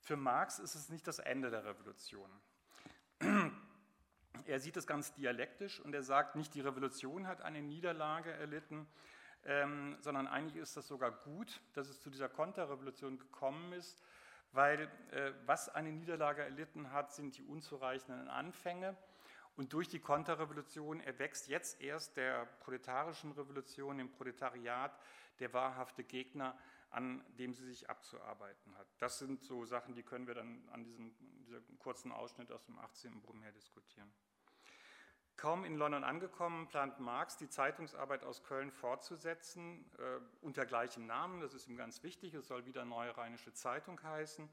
[0.00, 2.30] Für Marx ist es nicht das Ende der Revolution.
[4.46, 8.86] Er sieht es ganz dialektisch und er sagt, nicht die Revolution hat eine Niederlage erlitten,
[9.44, 14.02] ähm, sondern eigentlich ist das sogar gut, dass es zu dieser Konterrevolution gekommen ist,
[14.52, 18.96] weil äh, was eine Niederlage erlitten hat, sind die unzureichenden Anfänge.
[19.56, 24.98] Und durch die Konterrevolution erwächst jetzt erst der proletarischen Revolution, dem Proletariat,
[25.40, 26.56] der wahrhafte Gegner
[26.92, 28.86] an dem sie sich abzuarbeiten hat.
[28.98, 31.14] Das sind so Sachen, die können wir dann an diesem,
[31.46, 33.22] diesem kurzen Ausschnitt aus dem 18.
[33.22, 34.12] Brummher diskutieren.
[35.36, 41.40] Kaum in London angekommen, plant Marx, die Zeitungsarbeit aus Köln fortzusetzen, äh, unter gleichem Namen,
[41.40, 44.48] das ist ihm ganz wichtig, es soll wieder Neue Rheinische Zeitung heißen.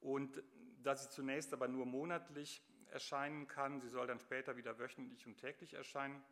[0.00, 0.42] Und
[0.82, 5.38] da sie zunächst aber nur monatlich erscheinen kann, sie soll dann später wieder wöchentlich und
[5.38, 6.22] täglich erscheinen,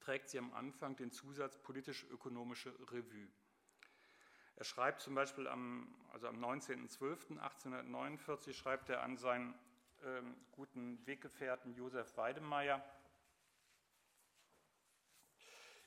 [0.00, 3.28] trägt sie am Anfang den Zusatz politisch-ökonomische Revue.
[4.56, 9.54] Er schreibt zum Beispiel am, also am 19.12.1849 schreibt er an seinen
[10.04, 12.82] ähm, guten Weggefährten Josef Weidemeyer,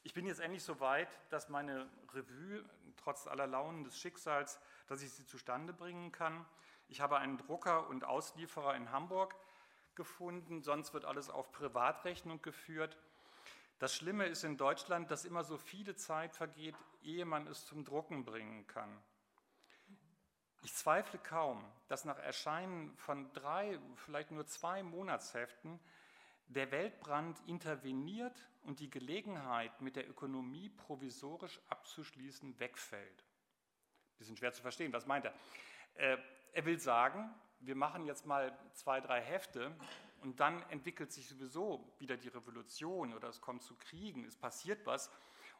[0.04, 2.64] ich bin jetzt endlich so weit, dass meine Revue,
[2.96, 6.46] trotz aller Launen des Schicksals, dass ich sie zustande bringen kann.
[6.88, 9.36] Ich habe einen Drucker und Auslieferer in Hamburg
[9.96, 12.98] gefunden, sonst wird alles auf Privatrechnung geführt.
[13.78, 17.84] Das Schlimme ist in Deutschland, dass immer so viele Zeit vergeht, ehe man es zum
[17.84, 19.02] Drucken bringen kann.
[20.62, 25.80] Ich zweifle kaum, dass nach Erscheinen von drei, vielleicht nur zwei Monatsheften
[26.48, 33.24] der Weltbrand interveniert und die Gelegenheit, mit der Ökonomie provisorisch abzuschließen, wegfällt.
[34.18, 35.34] Bisschen schwer zu verstehen, was meint er?
[35.96, 36.18] Äh,
[36.52, 39.74] er will sagen, wir machen jetzt mal zwei, drei Hefte
[40.22, 44.86] und dann entwickelt sich sowieso wieder die Revolution oder es kommt zu Kriegen, es passiert
[44.86, 45.10] was.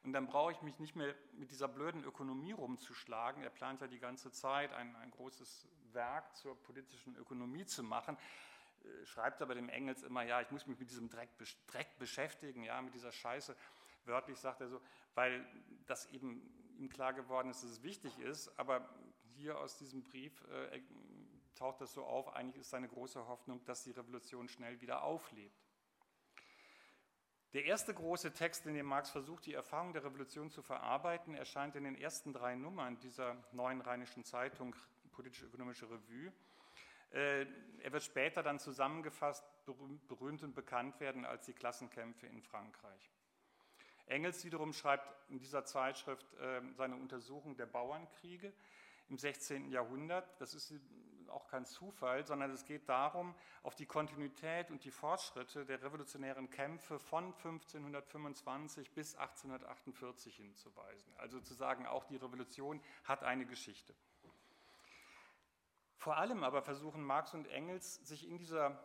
[0.04, 3.44] Und dann brauche ich mich nicht mehr mit dieser blöden Ökonomie rumzuschlagen.
[3.44, 8.18] Er plant ja die ganze Zeit, ein, ein großes Werk zur politischen Ökonomie zu machen.
[8.84, 11.30] Äh, schreibt aber dem Engels immer, ja, ich muss mich mit diesem Dreck,
[11.68, 13.56] Dreck beschäftigen, ja, mit dieser Scheiße.
[14.06, 14.82] Wörtlich sagt er so,
[15.16, 15.46] weil
[15.86, 16.42] das eben
[16.78, 18.58] ihm klar geworden ist, dass es wichtig ist.
[18.58, 18.88] Aber
[19.36, 20.82] hier aus diesem Brief äh,
[21.56, 25.69] taucht das so auf, eigentlich ist seine große Hoffnung, dass die Revolution schnell wieder auflebt.
[27.54, 31.76] Der erste große Text, in dem Marx versucht, die Erfahrung der Revolution zu verarbeiten, erscheint
[31.76, 34.76] in den ersten drei Nummern dieser neuen Rheinischen Zeitung,
[35.14, 36.32] Politisch-Ökonomische Revue.
[37.12, 37.48] Äh,
[37.82, 43.10] er wird später dann zusammengefasst, berühmt und bekannt werden als die Klassenkämpfe in Frankreich.
[44.06, 48.54] Engels wiederum schreibt in dieser Zeitschrift äh, seine Untersuchung der Bauernkriege
[49.10, 49.70] im 16.
[49.72, 50.40] Jahrhundert.
[50.40, 50.72] Das ist
[51.30, 56.50] auch kein Zufall, sondern es geht darum, auf die Kontinuität und die Fortschritte der revolutionären
[56.50, 61.14] Kämpfe von 1525 bis 1848 hinzuweisen.
[61.18, 63.96] Also zu sagen, auch die Revolution hat eine Geschichte.
[65.98, 68.80] Vor allem aber versuchen Marx und Engels, sich in dieser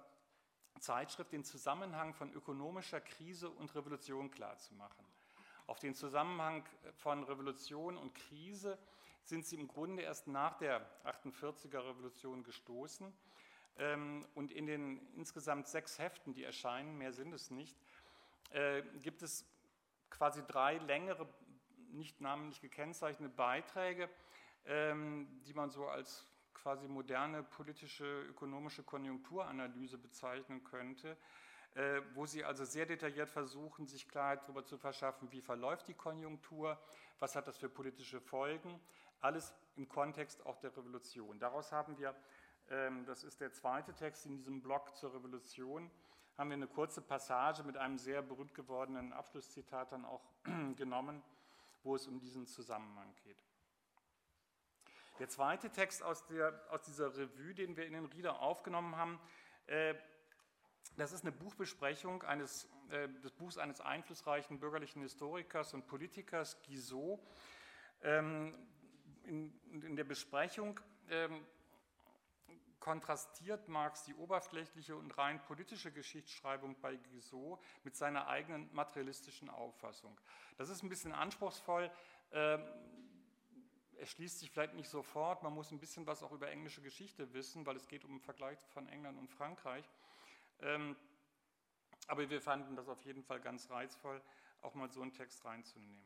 [0.81, 5.07] Zeitschrift den Zusammenhang von ökonomischer Krise und Revolution klarzumachen.
[5.67, 6.65] Auf den Zusammenhang
[6.97, 8.79] von Revolution und Krise
[9.25, 13.13] sind sie im Grunde erst nach der 48er Revolution gestoßen.
[13.77, 17.77] Ähm, und in den insgesamt sechs Heften, die erscheinen, mehr sind es nicht,
[18.51, 19.45] äh, gibt es
[20.11, 21.29] quasi drei längere,
[21.91, 24.09] nicht namentlich gekennzeichnete Beiträge,
[24.67, 31.17] ähm, die man so als quasi moderne politische, ökonomische Konjunkturanalyse bezeichnen könnte,
[31.75, 35.95] äh, wo sie also sehr detailliert versuchen, sich Klarheit darüber zu verschaffen, wie verläuft die
[35.95, 36.81] Konjunktur,
[37.19, 38.81] was hat das für politische Folgen,
[39.25, 41.39] alles im Kontext auch der Revolution.
[41.41, 42.15] Daraus haben wir,
[42.69, 45.91] ähm, das ist der zweite Text in diesem Blog zur Revolution,
[46.37, 50.23] haben wir eine kurze Passage mit einem sehr berühmt gewordenen Abschlusszitat dann auch
[50.77, 51.23] genommen,
[51.83, 53.43] wo es um diesen Zusammenhang geht.
[55.21, 59.21] Der zweite Text aus, der, aus dieser Revue, den wir in den Rieder aufgenommen haben,
[59.67, 59.95] äh,
[60.97, 67.21] das ist eine Buchbesprechung eines, äh, des Buchs eines einflussreichen bürgerlichen Historikers und Politikers, Guizot.
[68.03, 68.55] Ähm,
[69.25, 71.47] in, in, der Besprechung ähm,
[72.81, 80.21] kontrastiert Marx die oberflächliche und rein politische Geschichtsschreibung bei Guizot mit seiner eigenen materialistischen Auffassung.
[80.59, 81.91] Das ist ein bisschen anspruchsvoll.
[82.33, 82.63] Ähm,
[83.97, 85.43] erschließt sich vielleicht nicht sofort.
[85.43, 88.21] Man muss ein bisschen was auch über englische Geschichte wissen, weil es geht um einen
[88.21, 89.89] Vergleich von England und Frankreich.
[90.61, 90.97] Ähm,
[92.07, 94.21] aber wir fanden das auf jeden Fall ganz reizvoll,
[94.61, 96.05] auch mal so einen Text reinzunehmen.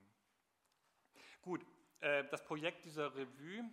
[1.42, 1.66] Gut,
[2.00, 3.68] das Projekt dieser Revue,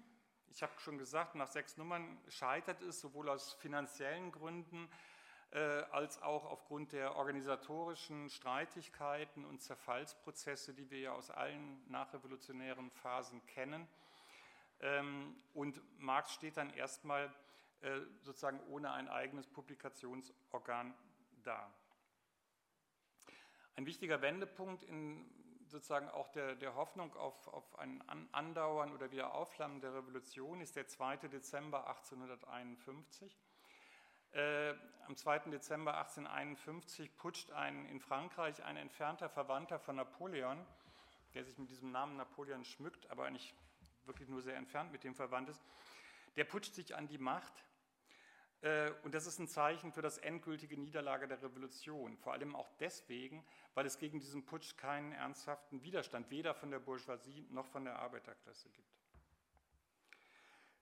[0.50, 4.90] ich habe schon gesagt, nach sechs Nummern scheitert es, sowohl aus finanziellen Gründen
[5.52, 5.60] äh,
[5.92, 13.46] als auch aufgrund der organisatorischen Streitigkeiten und Zerfallsprozesse, die wir ja aus allen nachrevolutionären Phasen
[13.48, 13.88] kennen.
[14.80, 17.34] Ähm, und Marx steht dann erstmal
[17.82, 20.94] äh, sozusagen ohne ein eigenes Publikationsorgan
[21.44, 21.70] da.
[23.76, 25.30] Ein wichtiger Wendepunkt in
[25.76, 30.88] sozusagen auch der, der Hoffnung auf, auf ein Andauern oder Wiederaufflammen der Revolution ist der
[30.88, 31.18] 2.
[31.28, 33.38] Dezember 1851.
[34.32, 34.74] Äh,
[35.06, 35.40] am 2.
[35.50, 40.66] Dezember 1851 putscht ein, in Frankreich ein entfernter Verwandter von Napoleon,
[41.34, 43.54] der sich mit diesem Namen Napoleon schmückt, aber eigentlich
[44.06, 45.62] wirklich nur sehr entfernt mit dem verwandt ist,
[46.38, 47.66] der putscht sich an die Macht
[49.04, 52.18] und das ist ein Zeichen für das endgültige Niederlage der Revolution.
[52.18, 56.80] Vor allem auch deswegen, weil es gegen diesen Putsch keinen ernsthaften Widerstand weder von der
[56.80, 58.96] Bourgeoisie noch von der Arbeiterklasse gibt.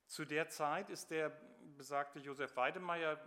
[0.07, 1.29] Zu der Zeit ist der
[1.75, 3.19] besagte Josef Weidemeyer,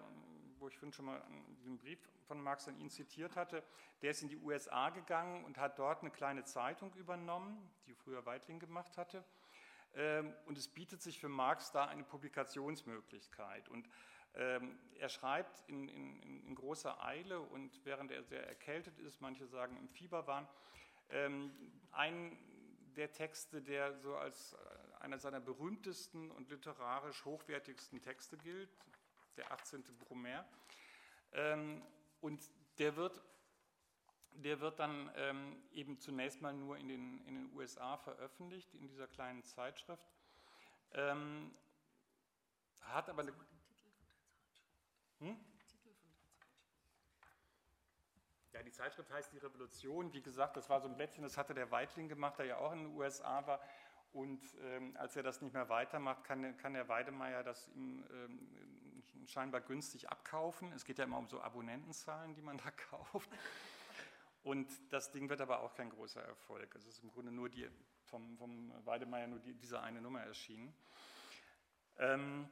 [0.58, 1.22] wo ich schon mal
[1.64, 3.62] den Brief von Marx an ihn zitiert hatte,
[4.02, 8.24] der ist in die USA gegangen und hat dort eine kleine Zeitung übernommen, die früher
[8.26, 9.24] Weitling gemacht hatte.
[9.94, 13.68] Ähm, und es bietet sich für Marx da eine Publikationsmöglichkeit.
[13.68, 13.88] Und
[14.36, 19.76] er schreibt in, in, in, großer Eile und während er sehr erkältet ist, manche sagen
[19.76, 20.46] im Fieberwahn,
[21.10, 21.50] ähm,
[21.92, 22.38] ein
[22.96, 24.56] der Texte, der so als äh,
[25.00, 28.70] einer seiner berühmtesten und literarisch hochwertigsten Texte gilt,
[29.36, 29.82] der 18.
[30.00, 30.44] Brumaire.
[31.32, 31.82] Ähm,
[32.20, 32.42] und
[32.78, 33.22] der wird,
[34.32, 35.10] der wird dann
[35.72, 40.06] eben zunächst mal nur in den, in den USA veröffentlicht, in dieser kleinen Zeitschrift,
[42.80, 43.32] hat aber eine
[45.20, 45.36] hm?
[48.52, 50.12] Ja, die Zeitschrift heißt Die Revolution.
[50.12, 52.72] Wie gesagt, das war so ein Blättchen, das hatte der Weitling gemacht, der ja auch
[52.72, 53.60] in den USA war.
[54.12, 58.96] Und ähm, als er das nicht mehr weitermacht, kann, kann der Weidemeier das ihm ähm,
[59.26, 60.72] scheinbar günstig abkaufen.
[60.72, 63.28] Es geht ja immer um so Abonnentenzahlen, die man da kauft.
[64.42, 66.74] Und das Ding wird aber auch kein großer Erfolg.
[66.76, 67.68] Es ist im Grunde nur die,
[68.04, 70.72] vom, vom Weidemeier nur die, diese eine Nummer erschienen.
[71.98, 72.48] Ähm,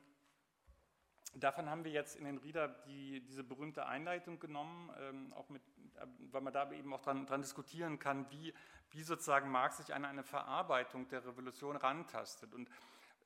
[1.35, 5.63] Davon haben wir jetzt in den Rieder die, diese berühmte Einleitung genommen, ähm, auch mit,
[5.97, 8.55] äh, weil man da eben auch dran, dran diskutieren kann, wie,
[8.91, 12.55] wie sozusagen Marx sich an eine Verarbeitung der Revolution rantastet.
[12.55, 12.69] Und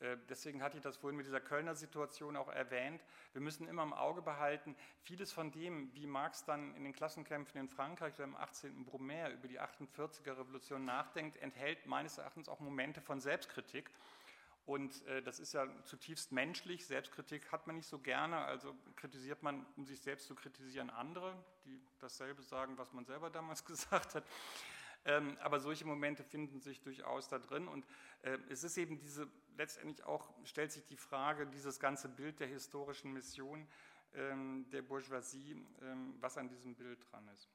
[0.01, 3.03] äh, deswegen hatte ich das vorhin mit dieser Kölner Situation auch erwähnt.
[3.33, 7.61] Wir müssen immer im Auge behalten, vieles von dem, wie Marx dann in den Klassenkämpfen
[7.61, 8.85] in Frankreich oder im 18.
[8.85, 13.91] Brumaire über die 48er Revolution nachdenkt, enthält meines Erachtens auch Momente von Selbstkritik.
[14.69, 16.85] Und äh, das ist ja zutiefst menschlich.
[16.85, 18.37] Selbstkritik hat man nicht so gerne.
[18.37, 23.31] Also kritisiert man, um sich selbst zu kritisieren, andere, die dasselbe sagen, was man selber
[23.31, 24.25] damals gesagt hat.
[25.07, 27.67] Ähm, aber solche Momente finden sich durchaus da drin.
[27.67, 27.87] Und
[28.21, 32.49] äh, es ist eben diese, letztendlich auch, stellt sich die Frage, dieses ganze Bild der
[32.49, 33.67] historischen Mission
[34.13, 37.49] ähm, der Bourgeoisie, ähm, was an diesem Bild dran ist.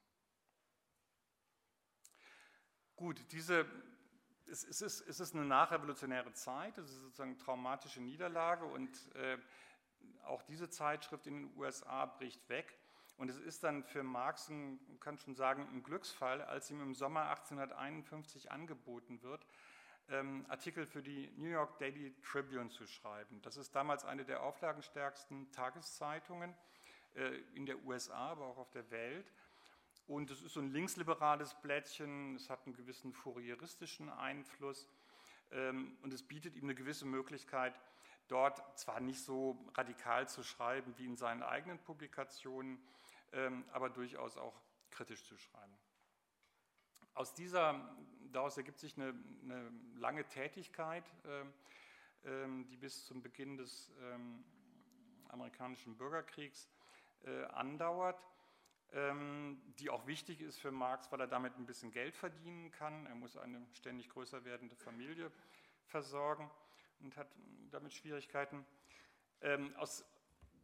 [2.95, 3.67] Gut, diese
[4.47, 8.89] es, es, ist, es ist eine nachrevolutionäre Zeit, es ist sozusagen eine traumatische Niederlage und
[9.15, 9.37] äh,
[10.25, 12.77] auch diese Zeitschrift in den USA bricht weg.
[13.17, 16.95] Und es ist dann für Marx, man kann schon sagen, ein Glücksfall, als ihm im
[16.95, 19.45] Sommer 1851 angeboten wird,
[20.09, 23.41] ähm, Artikel für die New York Daily Tribune zu schreiben.
[23.41, 26.55] Das ist damals eine der auflagenstärksten Tageszeitungen
[27.15, 29.31] äh, in der USA, aber auch auf der Welt.
[30.07, 34.89] Und es ist so ein linksliberales Blättchen, es hat einen gewissen fourieristischen Einfluss
[35.51, 37.79] ähm, und es bietet ihm eine gewisse Möglichkeit,
[38.27, 42.79] dort zwar nicht so radikal zu schreiben wie in seinen eigenen Publikationen,
[43.31, 44.59] ähm, aber durchaus auch
[44.91, 45.73] kritisch zu schreiben.
[47.13, 47.95] Aus dieser,
[48.31, 51.53] daraus ergibt sich eine, eine lange Tätigkeit, ähm,
[52.25, 54.43] ähm, die bis zum Beginn des ähm,
[55.29, 56.69] amerikanischen Bürgerkriegs
[57.23, 58.21] äh, andauert,
[59.79, 63.07] die auch wichtig ist für Marx, weil er damit ein bisschen Geld verdienen kann.
[63.07, 65.31] Er muss eine ständig größer werdende Familie
[65.85, 66.51] versorgen
[66.99, 67.27] und hat
[67.71, 68.65] damit Schwierigkeiten.
[69.41, 70.05] Ähm, aus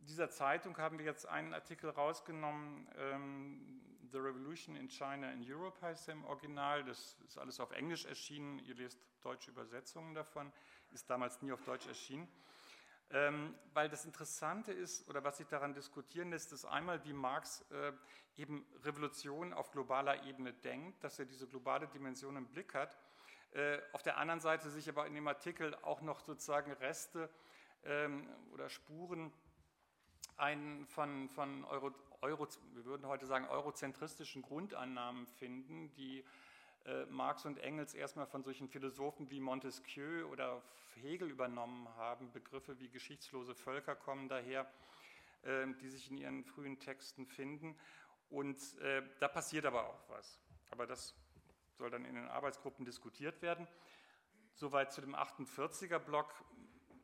[0.01, 5.79] dieser Zeitung haben wir jetzt einen Artikel rausgenommen, ähm, The Revolution in China in Europe
[5.81, 6.83] heißt er im Original.
[6.83, 8.59] Das ist alles auf Englisch erschienen.
[8.59, 10.51] Ihr lest deutsche Übersetzungen davon.
[10.91, 12.27] Ist damals nie auf Deutsch erschienen.
[13.11, 17.65] Ähm, weil das Interessante ist, oder was sich daran diskutieren lässt, ist einmal, wie Marx
[17.71, 17.91] äh,
[18.37, 22.97] eben Revolution auf globaler Ebene denkt, dass er diese globale Dimension im Blick hat.
[23.51, 27.29] Äh, auf der anderen Seite sich aber in dem Artikel auch noch sozusagen Reste
[27.83, 29.33] ähm, oder Spuren
[30.37, 31.91] ein, von, von Euro,
[32.21, 36.23] Euro, wir würden heute sagen, eurozentristischen Grundannahmen finden, die
[37.09, 40.61] Marx und Engels erstmal von solchen Philosophen wie Montesquieu oder
[40.95, 42.31] Hegel übernommen haben.
[42.31, 44.71] Begriffe wie geschichtslose Völker kommen daher,
[45.43, 47.75] äh, die sich in ihren frühen Texten finden.
[48.29, 50.39] Und äh, da passiert aber auch was.
[50.71, 51.15] Aber das
[51.77, 53.67] soll dann in den Arbeitsgruppen diskutiert werden.
[54.53, 56.33] Soweit zu dem 48er-Block.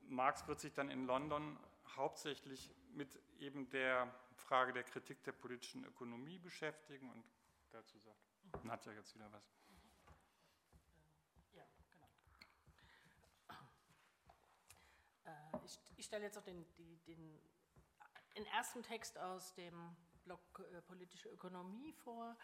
[0.08, 1.58] Marx wird sich dann in London
[1.96, 7.24] hauptsächlich mit eben der Frage der Kritik der politischen Ökonomie beschäftigen und
[7.72, 8.20] dazu sagt
[8.64, 9.44] Nadja jetzt wieder was.
[11.54, 12.08] Ja, genau.
[15.26, 15.58] Äh,
[16.06, 17.42] ich, stelle jetzt auch den, die, den,
[18.36, 20.40] den, ersten Text aus dem Blog
[20.72, 22.38] äh, Politische Ökonomie vor,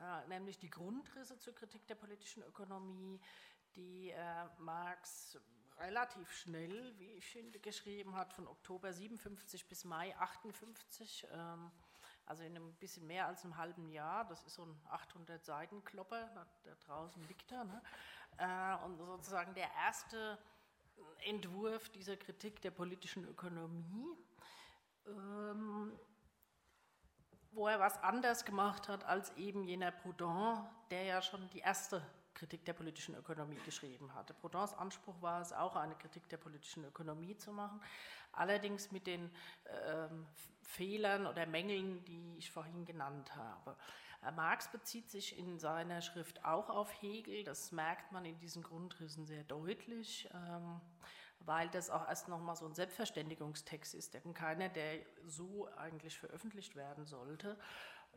[0.00, 3.20] äh, nämlich die Grundrisse zur Kritik der politischen Ökonomie,
[3.76, 5.38] die äh, Marx
[5.78, 11.70] relativ schnell, wie ich finde, geschrieben hat, von Oktober 57 bis Mai 58, ähm,
[12.26, 14.24] also in einem bisschen mehr als einem halben Jahr.
[14.24, 17.64] Das ist so ein 800 Seiten Klopper, da, da draußen liegt er.
[17.64, 17.82] Ne?
[18.38, 20.36] Äh, und sozusagen der erste
[21.24, 24.16] Entwurf dieser Kritik der politischen Ökonomie.
[25.06, 25.92] Ähm,
[27.54, 32.02] wo er was anders gemacht hat als eben jener Proudhon, der ja schon die erste
[32.34, 34.34] Kritik der politischen Ökonomie geschrieben hatte.
[34.34, 37.80] Proudhons Anspruch war es auch, eine Kritik der politischen Ökonomie zu machen,
[38.32, 39.30] allerdings mit den
[39.86, 40.26] ähm,
[40.62, 43.76] Fehlern oder Mängeln, die ich vorhin genannt habe.
[44.26, 48.62] Äh, Marx bezieht sich in seiner Schrift auch auf Hegel, das merkt man in diesen
[48.62, 50.28] Grundrissen sehr deutlich.
[50.34, 50.80] Ähm,
[51.46, 56.74] weil das auch erst nochmal so ein Selbstverständigungstext ist, denn keiner, der so eigentlich veröffentlicht
[56.76, 57.58] werden sollte.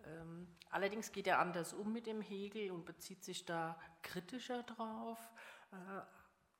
[0.05, 5.19] Ähm, allerdings geht er anders um mit dem Hegel und bezieht sich da kritischer drauf
[5.71, 6.01] äh,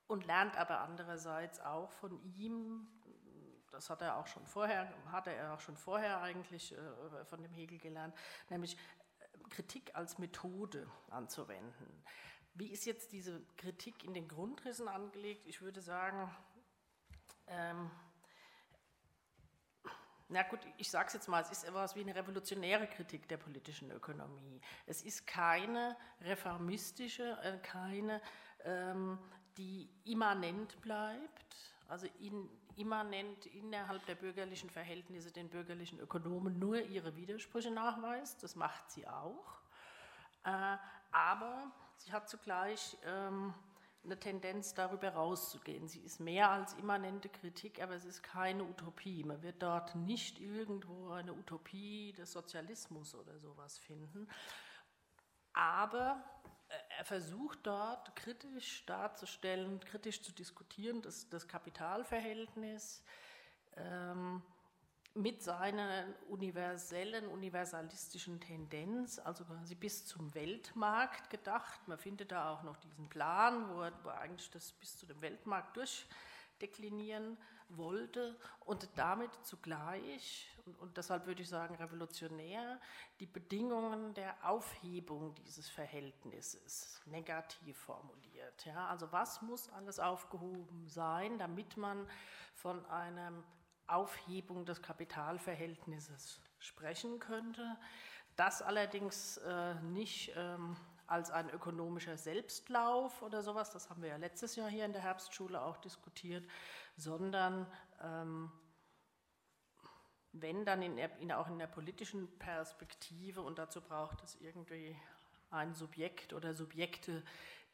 [0.08, 2.88] und lernt aber andererseits auch von ihm,
[3.70, 7.52] das hat er auch schon vorher, hatte er auch schon vorher eigentlich äh, von dem
[7.52, 8.14] Hegel gelernt,
[8.50, 8.76] nämlich
[9.48, 12.02] Kritik als Methode anzuwenden.
[12.54, 15.46] Wie ist jetzt diese Kritik in den Grundrissen angelegt?
[15.46, 16.30] Ich würde sagen,
[17.46, 17.90] ähm,
[20.30, 23.38] na gut, ich sage es jetzt mal, es ist etwas wie eine revolutionäre Kritik der
[23.38, 24.60] politischen Ökonomie.
[24.86, 28.20] Es ist keine reformistische, äh, keine,
[28.64, 29.18] ähm,
[29.56, 31.56] die immanent bleibt,
[31.88, 38.42] also in, immanent innerhalb der bürgerlichen Verhältnisse den bürgerlichen Ökonomen nur ihre Widersprüche nachweist.
[38.42, 39.60] Das macht sie auch.
[40.44, 40.76] Äh,
[41.10, 43.54] aber sie hat zugleich ähm,
[44.04, 45.88] eine Tendenz, darüber rauszugehen.
[45.88, 49.24] Sie ist mehr als immanente Kritik, aber es ist keine Utopie.
[49.24, 54.28] Man wird dort nicht irgendwo eine Utopie des Sozialismus oder sowas finden.
[55.52, 56.22] Aber
[56.98, 63.04] er versucht dort kritisch darzustellen, kritisch zu diskutieren, das, das Kapitalverhältnis.
[63.76, 64.42] Ähm,
[65.14, 71.86] mit seiner universellen, universalistischen Tendenz, also quasi bis zum Weltmarkt gedacht.
[71.86, 75.20] Man findet da auch noch diesen Plan, wo er, wo eigentlich das bis zu dem
[75.20, 75.74] Weltmarkt
[76.58, 77.38] durchdeklinieren
[77.70, 82.80] wollte und damit zugleich, und, und deshalb würde ich sagen revolutionär,
[83.20, 88.64] die Bedingungen der Aufhebung dieses Verhältnisses negativ formuliert.
[88.64, 88.88] Ja?
[88.88, 92.08] Also was muss alles aufgehoben sein, damit man
[92.54, 93.44] von einem
[93.86, 97.76] Aufhebung des Kapitalverhältnisses sprechen könnte.
[98.36, 100.76] Das allerdings äh, nicht ähm,
[101.08, 105.02] als ein ökonomischer Selbstlauf oder sowas, das haben wir ja letztes Jahr hier in der
[105.02, 106.48] Herbstschule auch diskutiert,
[106.96, 107.66] sondern
[108.02, 108.52] ähm,
[110.32, 114.94] wenn dann in in, auch in der politischen Perspektive und dazu braucht es irgendwie
[115.50, 117.24] ein Subjekt oder Subjekte,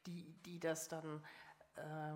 [0.07, 1.23] die, die das dann
[1.75, 2.15] äh,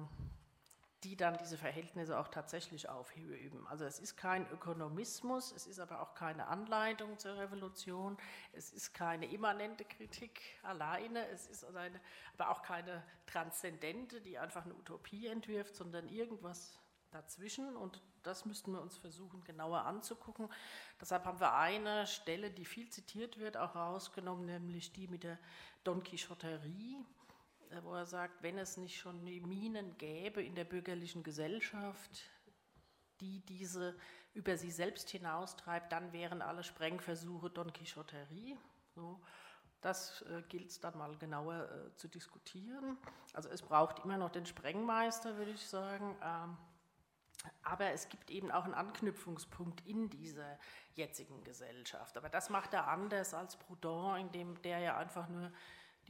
[1.04, 3.66] die dann diese Verhältnisse auch tatsächlich aufheben.
[3.68, 8.16] Also es ist kein Ökonomismus, es ist aber auch keine Anleitung zur Revolution,
[8.52, 12.00] es ist keine immanente Kritik alleine, es ist eine,
[12.34, 16.78] aber auch keine transzendente, die einfach eine Utopie entwirft, sondern irgendwas
[17.10, 20.48] dazwischen und das müssten wir uns versuchen genauer anzugucken.
[21.00, 25.38] Deshalb haben wir eine Stelle, die viel zitiert wird, auch rausgenommen, nämlich die mit der
[25.84, 26.98] Don Quixoterie,
[27.82, 32.22] wo er sagt, wenn es nicht schon Minen gäbe in der bürgerlichen Gesellschaft,
[33.20, 33.96] die diese
[34.34, 38.56] über sie selbst hinaustreibt, dann wären alle Sprengversuche Don Quixoterie.
[38.94, 39.20] So.
[39.80, 42.98] Das äh, gilt es dann mal genauer äh, zu diskutieren.
[43.32, 46.16] Also es braucht immer noch den Sprengmeister, würde ich sagen.
[46.22, 46.56] Ähm,
[47.62, 50.58] aber es gibt eben auch einen Anknüpfungspunkt in dieser
[50.94, 52.16] jetzigen Gesellschaft.
[52.16, 55.52] Aber das macht er anders als Proudhon, in dem der ja einfach nur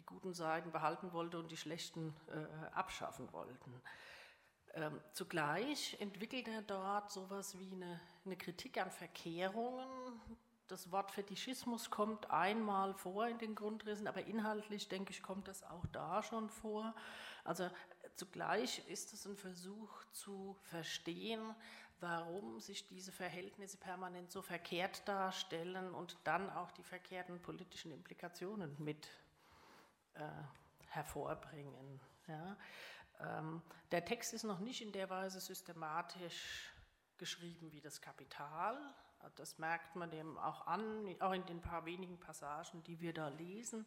[0.09, 3.82] guten Seiten behalten wollte und die schlechten äh, abschaffen wollten.
[4.74, 9.86] Ähm, zugleich entwickelt er dort sowas wie eine, eine Kritik an Verkehrungen.
[10.66, 15.62] Das Wort Fetischismus kommt einmal vor in den Grundrissen, aber inhaltlich, denke ich, kommt das
[15.62, 16.94] auch da schon vor.
[17.44, 17.70] Also
[18.14, 21.54] zugleich ist es ein Versuch zu verstehen,
[22.00, 28.74] warum sich diese Verhältnisse permanent so verkehrt darstellen und dann auch die verkehrten politischen Implikationen
[28.78, 29.28] mit äh,
[30.89, 32.01] hervorbringen.
[32.27, 32.57] Ja.
[33.21, 36.73] Ähm, der Text ist noch nicht in der Weise systematisch
[37.16, 38.77] geschrieben wie das Kapital.
[39.37, 43.29] Das merkt man dem auch an, auch in den paar wenigen Passagen, die wir da
[43.29, 43.87] lesen.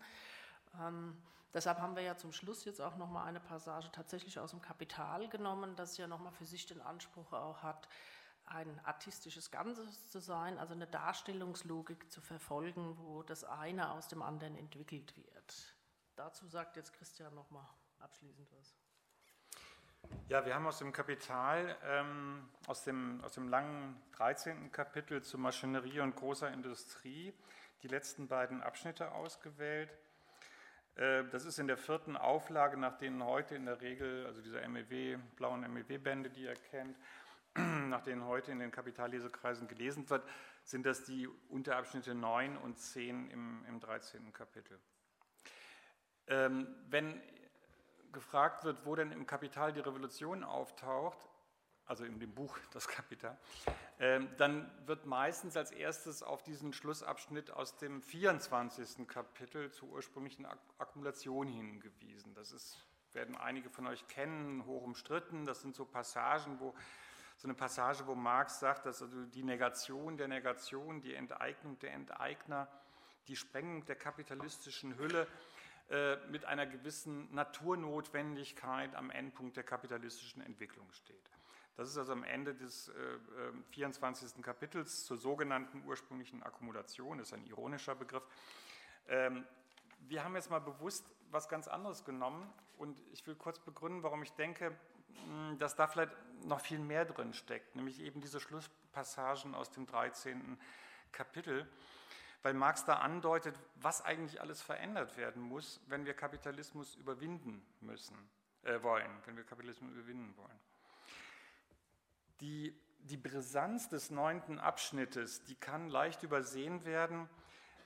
[0.80, 1.18] Ähm,
[1.54, 5.30] deshalb haben wir ja zum Schluss jetzt auch nochmal eine Passage tatsächlich aus dem Kapital
[5.30, 7.88] genommen, das ja nochmal für sich den Anspruch auch hat,
[8.46, 14.22] ein artistisches Ganzes zu sein, also eine Darstellungslogik zu verfolgen, wo das eine aus dem
[14.22, 15.76] anderen entwickelt wird.
[16.24, 17.68] Dazu sagt jetzt Christian noch mal
[17.98, 18.76] abschließend was.
[20.30, 24.72] Ja, wir haben aus dem Kapital, ähm, aus, dem, aus dem langen 13.
[24.72, 27.34] Kapitel zu Maschinerie und großer Industrie
[27.82, 29.90] die letzten beiden Abschnitte ausgewählt.
[30.94, 34.62] Äh, das ist in der vierten Auflage, nach denen heute in der Regel, also dieser
[34.68, 37.00] MEW, blauen MEW-Bände, die ihr kennt,
[37.56, 40.24] nach denen heute in den Kapitallesekreisen gelesen wird,
[40.66, 44.32] sind das die Unterabschnitte 9 und 10 im, im 13.
[44.34, 44.80] Kapitel.
[46.32, 47.22] Ähm, wenn
[48.14, 51.18] gefragt wird, wo denn im Kapital die Revolution auftaucht,
[51.86, 53.38] also in dem Buch Das Kapital,
[54.00, 59.08] ähm, dann wird meistens als erstes auf diesen Schlussabschnitt aus dem 24.
[59.08, 60.46] Kapitel zur ursprünglichen
[60.78, 62.34] Akkumulation hingewiesen.
[62.34, 65.46] Das ist, werden einige von euch kennen, hoch umstritten.
[65.46, 66.74] Das sind so Passagen, wo
[67.36, 71.92] so eine Passage, wo Marx sagt, dass also die Negation der Negation, die Enteignung der
[71.94, 72.70] Enteigner,
[73.28, 75.28] die Sprengung der kapitalistischen Hülle
[76.30, 81.30] mit einer gewissen Naturnotwendigkeit am Endpunkt der kapitalistischen Entwicklung steht.
[81.76, 82.94] Das ist also am Ende des äh,
[83.72, 84.36] 24.
[84.36, 88.24] Ähm, Kapitels zur sogenannten ursprünglichen Akkumulation, das ist ein ironischer Begriff.
[89.08, 89.46] Ähm,
[90.00, 94.22] wir haben jetzt mal bewusst was ganz anderes genommen und ich will kurz begründen, warum
[94.24, 94.78] ich denke,
[95.60, 96.12] dass da vielleicht
[96.46, 100.58] noch viel mehr drin steckt, nämlich eben diese Schlusspassagen aus dem 13.
[101.12, 101.68] Kapitel
[102.44, 108.18] weil Marx da andeutet, was eigentlich alles verändert werden muss, wenn wir Kapitalismus überwinden müssen,
[108.64, 110.60] äh, wollen, wenn wir Kapitalismus überwinden wollen.
[112.40, 117.30] Die, die Brisanz des neunten Abschnittes, die kann leicht übersehen werden,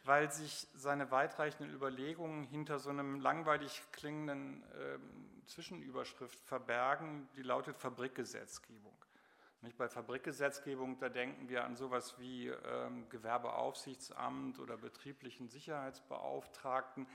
[0.06, 5.00] weil sich seine weitreichenden Überlegungen hinter so einem langweilig klingenden äh,
[5.48, 8.96] Zwischenüberschrift verbergen, die lautet Fabrikgesetzgebung.
[9.62, 17.08] Nicht bei Fabrikgesetzgebung, da denken wir an sowas wie ähm, Gewerbeaufsichtsamt oder betrieblichen Sicherheitsbeauftragten.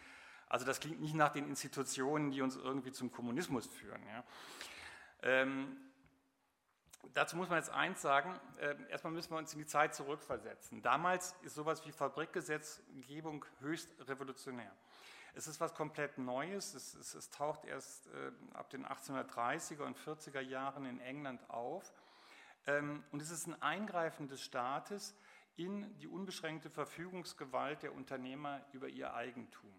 [0.49, 4.03] Also das klingt nicht nach den Institutionen, die uns irgendwie zum Kommunismus führen.
[4.09, 4.25] Ja.
[5.23, 5.77] Ähm,
[7.15, 10.83] dazu muss man jetzt eins sagen, äh, erstmal müssen wir uns in die Zeit zurückversetzen.
[10.83, 14.73] Damals ist sowas wie Fabrikgesetzgebung höchst revolutionär.
[15.35, 19.97] Es ist was komplett Neues, es, es, es taucht erst äh, ab den 1830er und
[19.97, 21.93] 40er Jahren in England auf
[22.67, 25.17] und es ist ein Eingreifen des Staates
[25.57, 29.73] in die unbeschränkte Verfügungsgewalt der Unternehmer über ihr Eigentum.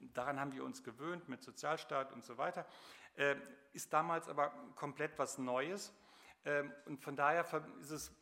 [0.00, 2.66] Daran haben wir uns gewöhnt mit Sozialstaat und so weiter.
[3.16, 3.40] Ähm,
[3.72, 5.92] ist damals aber komplett was Neues,
[6.44, 7.44] Ähm, und von daher
[7.80, 8.12] ist es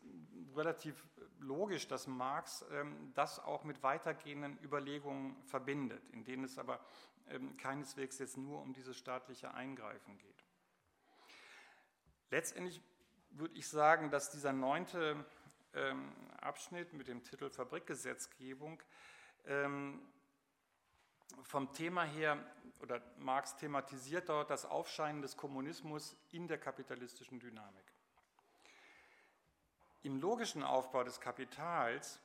[0.55, 1.05] relativ
[1.39, 6.79] logisch, dass Marx ähm, das auch mit weitergehenden Überlegungen verbindet, in denen es aber
[7.27, 10.43] ähm, keineswegs jetzt nur um dieses staatliche Eingreifen geht.
[12.29, 12.81] Letztendlich
[13.39, 15.25] würde ich sagen, dass dieser neunte
[16.41, 18.81] Abschnitt mit dem Titel Fabrikgesetzgebung
[21.43, 22.37] vom Thema her,
[22.81, 27.85] oder Marx thematisiert dort das Aufscheinen des Kommunismus in der kapitalistischen Dynamik.
[30.03, 32.21] Im logischen Aufbau des Kapitals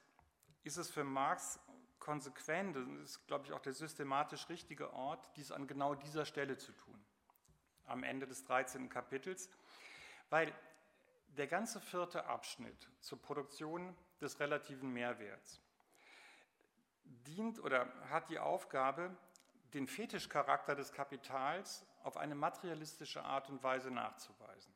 [0.63, 1.59] ist es für Marx
[1.99, 6.59] konsequent, das ist, glaube ich, auch der systematisch richtige Ort, dies an genau dieser Stelle
[6.59, 7.03] zu tun,
[7.87, 8.89] am Ende des 13.
[8.89, 9.49] Kapitels,
[10.31, 10.53] weil
[11.37, 15.61] der ganze vierte Abschnitt zur Produktion des relativen Mehrwerts
[17.05, 19.15] dient oder hat die Aufgabe,
[19.75, 24.75] den Fetischcharakter des Kapitals auf eine materialistische Art und Weise nachzuweisen.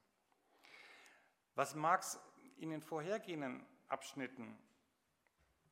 [1.55, 2.19] Was Marx
[2.57, 4.57] in den vorhergehenden Abschnitten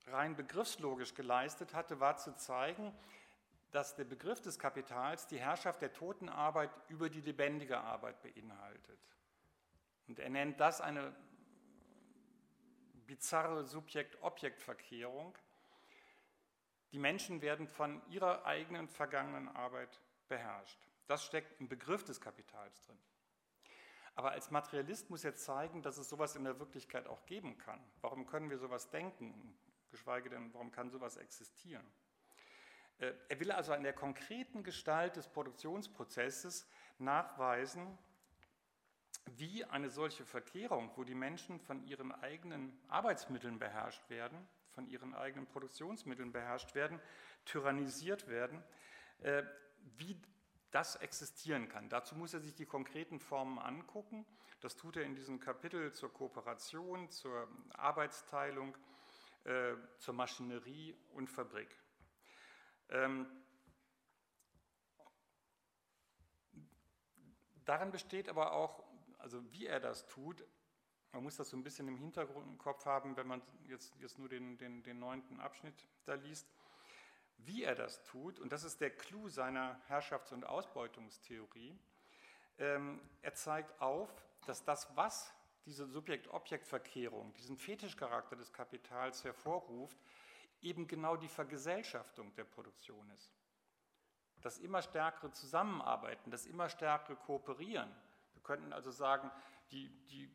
[0.06, 2.94] rein begriffslogisch geleistet hatte, war zu zeigen,
[3.70, 9.00] dass der Begriff des Kapitals die Herrschaft der toten Arbeit über die lebendige Arbeit beinhaltet.
[10.08, 11.14] Und er nennt das eine
[13.06, 15.36] bizarre Subjekt-Objekt-Verkehrung.
[16.92, 20.78] Die Menschen werden von ihrer eigenen vergangenen Arbeit beherrscht.
[21.06, 22.98] Das steckt im Begriff des Kapitals drin.
[24.14, 27.80] Aber als Materialist muss er zeigen, dass es sowas in der Wirklichkeit auch geben kann.
[28.00, 29.58] Warum können wir sowas denken?
[29.90, 31.84] Geschweige denn, warum kann sowas existieren?
[32.98, 37.98] Äh, er will also an der konkreten Gestalt des Produktionsprozesses nachweisen,
[39.36, 45.14] wie eine solche Verkehrung, wo die Menschen von ihren eigenen Arbeitsmitteln beherrscht werden, von ihren
[45.14, 47.00] eigenen Produktionsmitteln beherrscht werden,
[47.44, 48.62] tyrannisiert werden,
[49.20, 49.42] äh,
[49.96, 50.20] wie
[50.70, 51.88] das existieren kann.
[51.88, 54.26] Dazu muss er sich die konkreten Formen angucken.
[54.60, 58.76] Das tut er in diesem Kapitel zur Kooperation, zur Arbeitsteilung,
[59.44, 61.68] äh, zur Maschinerie und Fabrik.
[62.88, 63.26] Ähm,
[67.64, 68.83] darin besteht aber auch,
[69.24, 70.44] also wie er das tut,
[71.12, 74.18] man muss das so ein bisschen im Hintergrund im Kopf haben, wenn man jetzt, jetzt
[74.18, 76.46] nur den, den, den neunten Abschnitt da liest
[77.38, 81.78] wie er das tut, und das ist der Clou seiner Herrschafts- und Ausbeutungstheorie,
[82.58, 84.08] ähm, er zeigt auf,
[84.46, 85.34] dass das, was
[85.66, 89.98] diese Subjekt-Objekt-Verkehrung, diesen Fetischcharakter des Kapitals hervorruft,
[90.60, 93.32] eben genau die Vergesellschaftung der Produktion ist.
[94.42, 97.90] Das immer stärkere Zusammenarbeiten, das immer stärkere Kooperieren.
[98.44, 99.30] Könnten also sagen,
[99.70, 100.30] die, die,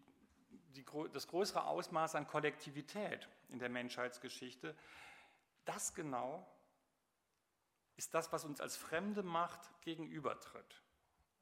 [0.76, 4.76] die, das größere Ausmaß an Kollektivität in der Menschheitsgeschichte,
[5.66, 6.46] das genau
[7.96, 10.82] ist das, was uns als fremde Macht gegenübertritt.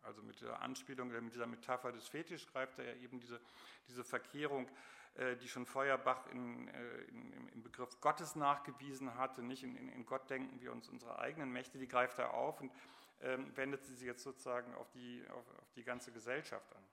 [0.01, 3.41] Also mit der Anspielung, mit dieser Metapher des Fetisch greift er ja eben diese,
[3.87, 4.69] diese Verkehrung,
[5.15, 9.43] äh, die schon Feuerbach in, äh, in, im Begriff Gottes nachgewiesen hatte.
[9.43, 12.71] Nicht in, in, Gott denken wir uns unsere eigenen Mächte, die greift er auf und
[13.19, 16.83] wendet sie jetzt sozusagen auf die, auf, auf die ganze Gesellschaft an.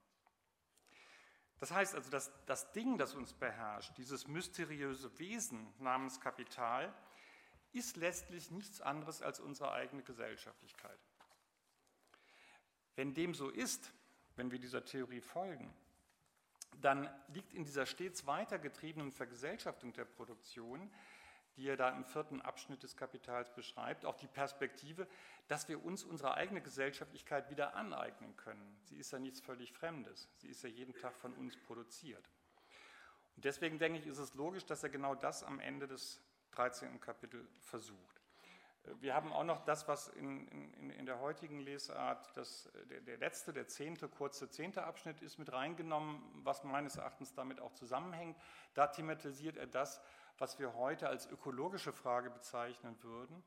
[1.59, 6.93] Das heißt also, dass das Ding, das uns beherrscht, dieses mysteriöse Wesen namens Kapital,
[7.73, 10.99] ist letztlich nichts anderes als unsere eigene Gesellschaftlichkeit.
[12.97, 13.93] Wenn dem so ist,
[14.37, 15.75] wenn wir dieser Theorie folgen,
[16.81, 20.93] dann liegt in dieser stets weitergetriebenen Vergesellschaftung der Produktion,
[21.57, 25.07] die er da im vierten Abschnitt des Kapitals beschreibt, auch die Perspektive,
[25.49, 28.77] dass wir uns unsere eigene Gesellschaftlichkeit wieder aneignen können.
[28.85, 30.29] Sie ist ja nichts völlig Fremdes.
[30.39, 32.29] Sie ist ja jeden Tag von uns produziert.
[33.37, 36.21] Und deswegen denke ich, ist es logisch, dass er genau das am Ende des
[36.53, 37.01] 13.
[37.01, 38.21] Kapitel versucht.
[39.01, 43.17] Wir haben auch noch das, was in, in, in der heutigen Lesart das, der, der,
[43.17, 48.37] letzte, der zehnte, kurze zehnte Abschnitt ist mit reingenommen, was meines Erachtens damit auch zusammenhängt.
[48.75, 50.03] Da thematisiert er das,
[50.39, 53.43] was wir heute als ökologische Frage bezeichnen würden.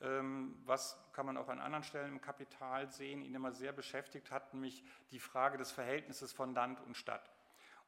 [0.00, 4.30] Ähm, was kann man auch an anderen Stellen im Kapital sehen, ihn immer sehr beschäftigt
[4.30, 7.32] hat, nämlich die Frage des Verhältnisses von Land und Stadt.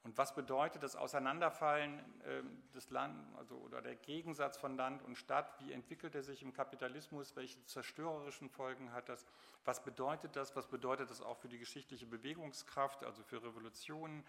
[0.03, 2.43] Und was bedeutet das Auseinanderfallen äh,
[2.75, 5.55] des Land, also, oder der Gegensatz von Land und Stadt?
[5.61, 7.37] Wie entwickelt er sich im Kapitalismus?
[7.37, 9.27] Welche zerstörerischen Folgen hat das?
[9.65, 10.57] Was bedeutet das?
[10.57, 14.25] Was bedeutet das auch für die geschichtliche Bewegungskraft, also für Revolutionen?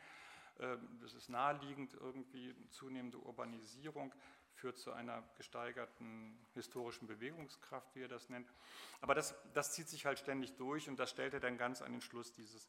[0.60, 4.14] Äh, das ist naheliegend, irgendwie zunehmende Urbanisierung
[4.54, 8.52] führt zu einer gesteigerten historischen Bewegungskraft, wie er das nennt.
[9.00, 11.92] Aber das, das zieht sich halt ständig durch und das stellt er dann ganz an
[11.92, 12.68] den Schluss dieses,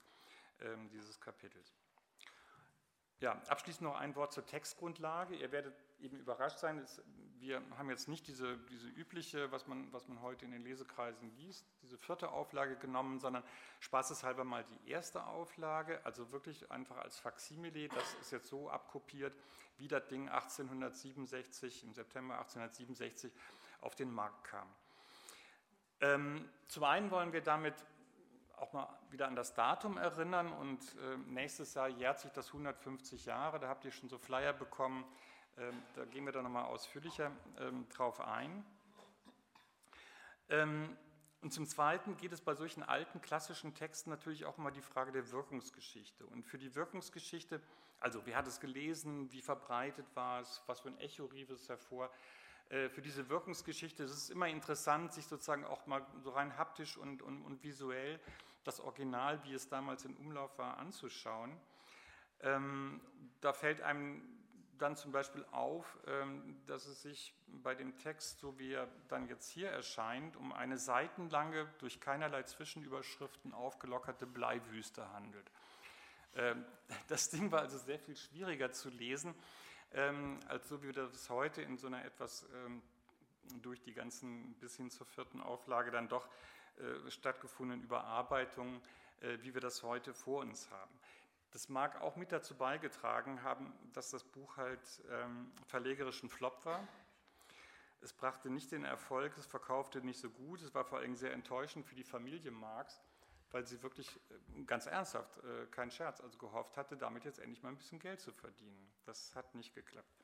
[0.60, 1.74] äh, dieses Kapitels.
[3.22, 5.36] Ja, abschließend noch ein Wort zur Textgrundlage.
[5.36, 6.84] Ihr werdet eben überrascht sein,
[7.38, 11.30] wir haben jetzt nicht diese, diese übliche, was man, was man heute in den Lesekreisen
[11.36, 13.44] liest, diese vierte Auflage genommen, sondern
[13.78, 17.86] spaßeshalber mal die erste Auflage, also wirklich einfach als Faksimile.
[17.90, 19.36] Das ist jetzt so abkopiert,
[19.78, 23.32] wie das Ding 1867, im September 1867
[23.82, 24.66] auf den Markt kam.
[26.00, 27.76] Ähm, zum einen wollen wir damit
[28.62, 33.26] auch mal wieder an das Datum erinnern und äh, nächstes Jahr jährt sich das 150
[33.26, 35.04] Jahre, da habt ihr schon so Flyer bekommen,
[35.58, 38.64] ähm, da gehen wir dann nochmal ausführlicher ähm, drauf ein.
[40.48, 40.96] Ähm,
[41.40, 45.10] und zum Zweiten geht es bei solchen alten klassischen Texten natürlich auch immer die Frage
[45.10, 46.24] der Wirkungsgeschichte.
[46.26, 47.60] Und für die Wirkungsgeschichte,
[47.98, 51.68] also wer hat es gelesen, wie verbreitet war es, was für ein Echo rief es
[51.68, 52.12] hervor,
[52.68, 56.96] äh, für diese Wirkungsgeschichte ist es immer interessant, sich sozusagen auch mal so rein haptisch
[56.96, 58.20] und, und, und visuell
[58.64, 61.58] das Original, wie es damals in Umlauf war, anzuschauen.
[62.40, 63.00] Ähm,
[63.40, 64.22] da fällt einem
[64.78, 69.28] dann zum Beispiel auf, ähm, dass es sich bei dem Text, so wie er dann
[69.28, 75.50] jetzt hier erscheint, um eine seitenlange, durch keinerlei Zwischenüberschriften aufgelockerte Bleiwüste handelt.
[76.34, 76.64] Ähm,
[77.08, 79.34] das Ding war also sehr viel schwieriger zu lesen,
[79.92, 82.46] ähm, als so wie wir das heute in so einer etwas
[83.60, 86.28] durch die ganzen bis hin zur vierten Auflage dann doch
[87.08, 88.80] stattgefundenen Überarbeitung,
[89.20, 90.98] äh, wie wir das heute vor uns haben.
[91.52, 96.86] Das mag auch mit dazu beigetragen haben, dass das Buch halt ähm, verlegerischen Flop war.
[98.00, 101.32] Es brachte nicht den Erfolg, es verkaufte nicht so gut, es war vor allem sehr
[101.32, 103.00] enttäuschend für die Familie Marx,
[103.50, 107.62] weil sie wirklich äh, ganz ernsthaft, äh, kein Scherz, also gehofft hatte, damit jetzt endlich
[107.62, 108.90] mal ein bisschen Geld zu verdienen.
[109.04, 110.21] Das hat nicht geklappt.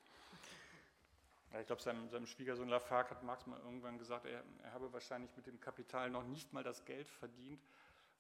[1.57, 5.35] Ich glaube, seinem, seinem, Schwiegersohn Lafargue hat Marx mal irgendwann gesagt, er, er, habe wahrscheinlich
[5.35, 7.65] mit dem Kapital noch nicht mal das Geld verdient,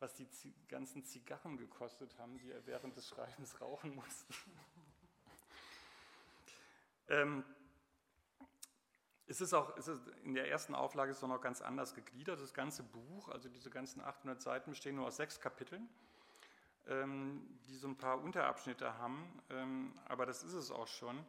[0.00, 4.32] was die Z ganzen Zigarren gekostet haben, die er während des Schreibens rauchen musste.
[7.08, 7.44] ähm,
[9.26, 11.94] es ist auch, es ist in der ersten Auflage ist es auch noch ganz anders
[11.94, 12.40] gegliedert.
[12.40, 15.86] Das ganze Buch, also diese ganzen 800 Seiten, bestehen nur aus sechs Kapiteln,
[16.86, 21.26] ähm, die so ein paar Unterabschnitte haben, ähm, aber das ist es auch schon.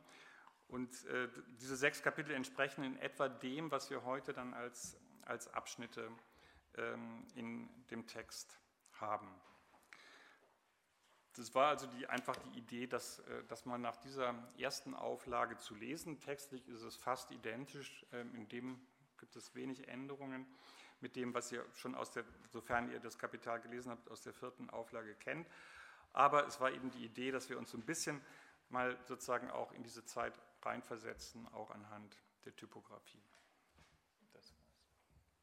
[0.69, 1.27] Und äh,
[1.59, 6.11] diese sechs Kapitel entsprechen in etwa dem, was wir heute dann als, als Abschnitte
[6.77, 8.59] ähm, in dem Text
[8.93, 9.27] haben.
[11.35, 15.57] Das war also die, einfach die Idee, dass, äh, dass man nach dieser ersten Auflage
[15.57, 18.79] zu lesen, textlich ist es fast identisch, äh, in dem
[19.17, 20.45] gibt es wenig Änderungen
[21.01, 24.33] mit dem, was ihr schon aus der, sofern ihr das Kapital gelesen habt, aus der
[24.33, 25.47] vierten Auflage kennt.
[26.13, 28.21] Aber es war eben die Idee, dass wir uns so ein bisschen
[28.69, 30.33] mal sozusagen auch in diese Zeit
[30.63, 33.23] reinversetzen, auch anhand der Typografie.